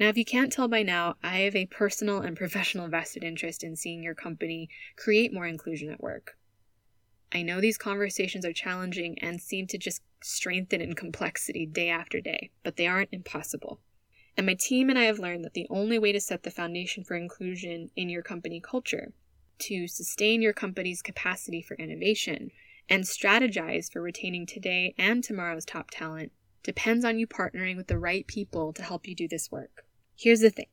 Now, 0.00 0.06
if 0.08 0.16
you 0.16 0.24
can't 0.24 0.52
tell 0.52 0.68
by 0.68 0.84
now, 0.84 1.16
I 1.24 1.38
have 1.38 1.56
a 1.56 1.66
personal 1.66 2.20
and 2.20 2.36
professional 2.36 2.86
vested 2.86 3.24
interest 3.24 3.64
in 3.64 3.74
seeing 3.74 4.00
your 4.00 4.14
company 4.14 4.68
create 4.96 5.34
more 5.34 5.46
inclusion 5.46 5.90
at 5.90 6.00
work. 6.00 6.38
I 7.32 7.42
know 7.42 7.60
these 7.60 7.76
conversations 7.76 8.44
are 8.44 8.52
challenging 8.52 9.18
and 9.18 9.42
seem 9.42 9.66
to 9.66 9.76
just 9.76 10.02
strengthen 10.22 10.80
in 10.80 10.94
complexity 10.94 11.66
day 11.66 11.88
after 11.88 12.20
day, 12.20 12.52
but 12.62 12.76
they 12.76 12.86
aren't 12.86 13.08
impossible. 13.10 13.80
And 14.36 14.46
my 14.46 14.54
team 14.54 14.88
and 14.88 14.96
I 14.96 15.04
have 15.04 15.18
learned 15.18 15.44
that 15.44 15.54
the 15.54 15.66
only 15.68 15.98
way 15.98 16.12
to 16.12 16.20
set 16.20 16.44
the 16.44 16.50
foundation 16.52 17.02
for 17.02 17.16
inclusion 17.16 17.90
in 17.96 18.08
your 18.08 18.22
company 18.22 18.60
culture, 18.60 19.12
to 19.58 19.88
sustain 19.88 20.42
your 20.42 20.52
company's 20.52 21.02
capacity 21.02 21.60
for 21.60 21.76
innovation, 21.76 22.52
and 22.88 23.02
strategize 23.02 23.92
for 23.92 24.00
retaining 24.00 24.46
today 24.46 24.94
and 24.96 25.24
tomorrow's 25.24 25.64
top 25.64 25.90
talent, 25.90 26.30
depends 26.62 27.04
on 27.04 27.18
you 27.18 27.26
partnering 27.26 27.76
with 27.76 27.88
the 27.88 27.98
right 27.98 28.28
people 28.28 28.72
to 28.72 28.82
help 28.84 29.08
you 29.08 29.16
do 29.16 29.26
this 29.26 29.50
work. 29.50 29.87
Here's 30.18 30.40
the 30.40 30.50
thing 30.50 30.66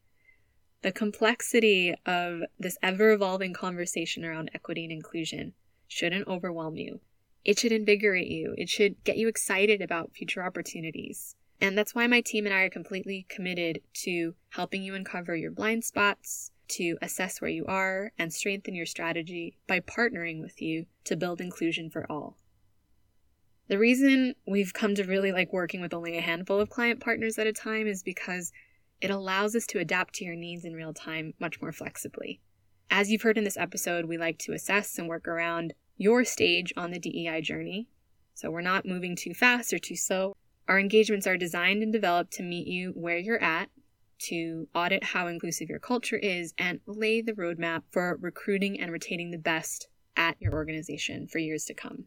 the 0.82 0.92
complexity 0.92 1.94
of 2.04 2.42
this 2.60 2.80
ever 2.82 3.12
evolving 3.12 3.54
conversation 3.54 4.26
around 4.26 4.50
equity 4.56 4.84
and 4.86 4.92
inclusion 4.92 5.54
shouldn't 5.88 6.28
overwhelm 6.28 6.78
you. 6.78 7.00
It 7.44 7.60
should 7.60 7.72
invigorate 7.72 8.28
you, 8.28 8.56
it 8.58 8.70
should 8.70 9.04
get 9.04 9.18
you 9.18 9.28
excited 9.28 9.84
about 9.84 10.14
future 10.14 10.44
opportunities. 10.44 11.36
And 11.62 11.78
that's 11.78 11.94
why 11.94 12.08
my 12.08 12.22
team 12.22 12.48
and 12.48 12.56
I 12.56 12.62
are 12.62 12.72
completely 12.72 13.28
committed 13.30 13.82
to 14.06 14.34
helping 14.50 14.82
you 14.82 14.96
uncover 14.96 15.36
your 15.36 15.52
blind 15.52 15.84
spots, 15.84 16.50
to 16.70 16.98
assess 17.00 17.40
where 17.40 17.52
you 17.52 17.66
are, 17.68 18.14
and 18.18 18.34
strengthen 18.34 18.74
your 18.74 18.88
strategy 18.88 19.58
by 19.68 19.80
partnering 19.80 20.42
with 20.42 20.60
you 20.60 20.88
to 21.04 21.16
build 21.16 21.40
inclusion 21.40 21.92
for 21.92 22.12
all. 22.12 22.36
The 23.68 23.78
reason 23.78 24.34
we've 24.48 24.74
come 24.74 24.96
to 24.96 25.04
really 25.04 25.32
like 25.32 25.54
working 25.54 25.82
with 25.82 25.94
only 25.94 26.18
a 26.18 26.22
handful 26.22 26.60
of 26.60 26.70
client 26.72 27.00
partners 27.00 27.38
at 27.38 27.48
a 27.48 27.54
time 27.54 27.88
is 27.88 28.04
because 28.04 28.52
it 29.02 29.10
allows 29.10 29.56
us 29.56 29.66
to 29.68 29.80
adapt 29.80 30.16
to 30.16 30.26
your 30.26 30.36
needs 30.36 30.66
in 30.66 30.74
real 30.74 30.94
time 30.94 31.34
much 31.40 31.62
more 31.62 31.72
flexibly. 31.72 32.40
As 32.90 33.10
you've 33.10 33.24
heard 33.24 33.38
in 33.38 33.44
this 33.44 33.58
episode, 33.58 34.06
we 34.06 34.18
like 34.18 34.38
to 34.40 34.54
assess 34.54 34.98
and 34.98 35.08
work 35.08 35.28
around 35.28 35.74
your 35.98 36.24
stage 36.24 36.74
on 36.78 36.92
the 36.92 37.00
DEI 37.00 37.42
journey. 37.42 37.88
So 38.34 38.52
we're 38.52 38.62
not 38.62 38.86
moving 38.86 39.16
too 39.16 39.34
fast 39.34 39.74
or 39.74 39.80
too 39.80 39.96
slow. 39.96 40.36
Our 40.68 40.80
engagements 40.80 41.28
are 41.28 41.38
designed 41.38 41.84
and 41.84 41.94
developed 41.94 42.34
to 42.34 42.44
meet 42.44 42.68
you 42.68 42.92
where 42.92 43.18
you're 43.18 43.42
at, 43.42 43.70
to 44.18 44.68
audit 44.74 45.04
how 45.04 45.28
inclusive 45.28 45.70
your 45.70 45.80
culture 45.80 46.18
is, 46.18 46.54
and 46.58 46.80
lay 46.86 47.22
the 47.22 47.34
roadmap 47.34 47.84
for 47.92 48.18
recruiting 48.20 48.80
and 48.80 48.92
retaining 48.92 49.32
the 49.32 49.38
best 49.38 49.88
at 50.18 50.38
your 50.40 50.54
organization 50.54 51.28
for 51.28 51.40
years 51.40 51.66
to 51.66 51.74
come. 51.74 52.06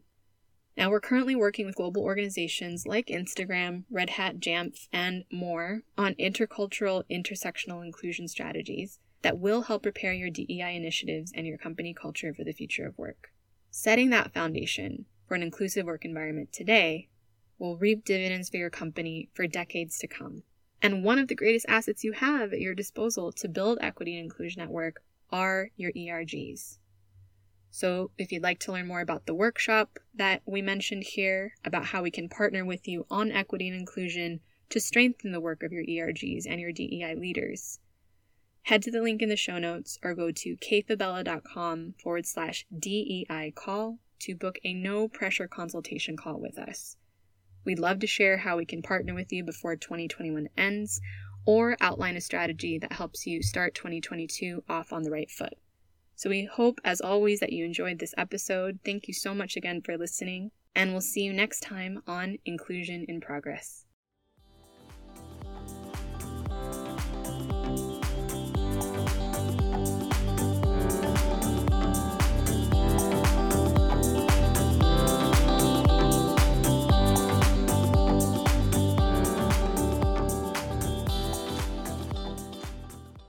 Now, 0.79 0.89
we're 0.89 1.01
currently 1.01 1.35
working 1.35 1.65
with 1.65 1.75
global 1.75 2.03
organizations 2.03 2.87
like 2.87 3.07
Instagram, 3.07 3.83
Red 3.91 4.11
Hat, 4.11 4.39
Jamf, 4.39 4.87
and 4.93 5.25
more 5.29 5.81
on 5.97 6.13
intercultural, 6.13 7.03
intersectional 7.11 7.83
inclusion 7.83 8.29
strategies 8.29 8.97
that 9.21 9.37
will 9.37 9.63
help 9.63 9.83
prepare 9.83 10.13
your 10.13 10.29
DEI 10.29 10.77
initiatives 10.77 11.33
and 11.35 11.45
your 11.45 11.57
company 11.57 11.93
culture 11.93 12.33
for 12.33 12.45
the 12.45 12.53
future 12.53 12.87
of 12.87 12.97
work. 12.97 13.33
Setting 13.69 14.09
that 14.11 14.33
foundation 14.33 15.03
for 15.27 15.35
an 15.35 15.43
inclusive 15.43 15.85
work 15.85 16.05
environment 16.05 16.53
today 16.53 17.09
will 17.57 17.75
reap 17.75 18.05
dividends 18.05 18.47
for 18.47 18.55
your 18.55 18.69
company 18.69 19.27
for 19.33 19.47
decades 19.47 19.99
to 19.99 20.07
come. 20.07 20.43
And 20.81 21.03
one 21.03 21.19
of 21.19 21.27
the 21.27 21.35
greatest 21.35 21.65
assets 21.67 22.05
you 22.05 22.13
have 22.13 22.53
at 22.53 22.61
your 22.61 22.73
disposal 22.73 23.33
to 23.33 23.49
build 23.49 23.79
equity 23.81 24.15
and 24.15 24.23
inclusion 24.23 24.61
at 24.61 24.69
work 24.69 25.03
are 25.29 25.71
your 25.75 25.91
ERGs. 25.91 26.78
So, 27.71 28.11
if 28.17 28.31
you'd 28.31 28.43
like 28.43 28.59
to 28.59 28.71
learn 28.71 28.87
more 28.87 29.01
about 29.01 29.25
the 29.25 29.33
workshop 29.33 29.99
that 30.15 30.41
we 30.45 30.61
mentioned 30.61 31.03
here, 31.03 31.53
about 31.63 31.85
how 31.85 32.01
we 32.01 32.11
can 32.11 32.27
partner 32.27 32.65
with 32.65 32.87
you 32.87 33.05
on 33.09 33.31
equity 33.31 33.67
and 33.67 33.79
inclusion 33.79 34.39
to 34.69 34.79
strengthen 34.79 35.31
the 35.31 35.39
work 35.39 35.63
of 35.63 35.71
your 35.71 35.83
ERGs 35.83 36.45
and 36.47 36.59
your 36.59 36.71
DEI 36.71 37.15
leaders, 37.15 37.79
head 38.63 38.81
to 38.83 38.91
the 38.91 39.01
link 39.01 39.21
in 39.21 39.29
the 39.29 39.35
show 39.35 39.59
notes 39.59 39.97
or 40.03 40.13
go 40.13 40.31
to 40.31 40.57
kayfabella.com 40.57 41.95
forward 42.01 42.25
slash 42.25 42.65
DEI 42.77 43.53
call 43.55 43.99
to 44.19 44.35
book 44.35 44.59
a 44.63 44.73
no 44.73 45.07
pressure 45.07 45.47
consultation 45.47 46.17
call 46.17 46.39
with 46.39 46.57
us. 46.57 46.97
We'd 47.65 47.79
love 47.79 47.99
to 47.99 48.07
share 48.07 48.37
how 48.37 48.57
we 48.57 48.65
can 48.65 48.81
partner 48.81 49.13
with 49.13 49.31
you 49.31 49.43
before 49.43 49.75
2021 49.75 50.49
ends 50.57 51.01
or 51.45 51.77
outline 51.81 52.15
a 52.15 52.21
strategy 52.21 52.77
that 52.79 52.93
helps 52.93 53.25
you 53.25 53.41
start 53.41 53.75
2022 53.75 54.63
off 54.69 54.91
on 54.91 55.03
the 55.03 55.11
right 55.11 55.29
foot. 55.29 55.53
So 56.19 56.29
we 56.29 56.43
hope, 56.43 56.81
as 56.83 56.99
always, 56.99 57.39
that 57.39 57.53
you 57.53 57.63
enjoyed 57.63 57.99
this 57.99 58.13
episode. 58.17 58.79
Thank 58.83 59.07
you 59.07 59.13
so 59.13 59.33
much 59.33 59.55
again 59.55 59.81
for 59.81 59.97
listening, 59.97 60.51
and 60.75 60.91
we'll 60.91 60.99
see 60.99 61.21
you 61.21 61.31
next 61.31 61.61
time 61.61 62.03
on 62.05 62.39
Inclusion 62.43 63.05
in 63.07 63.21
Progress. 63.21 63.85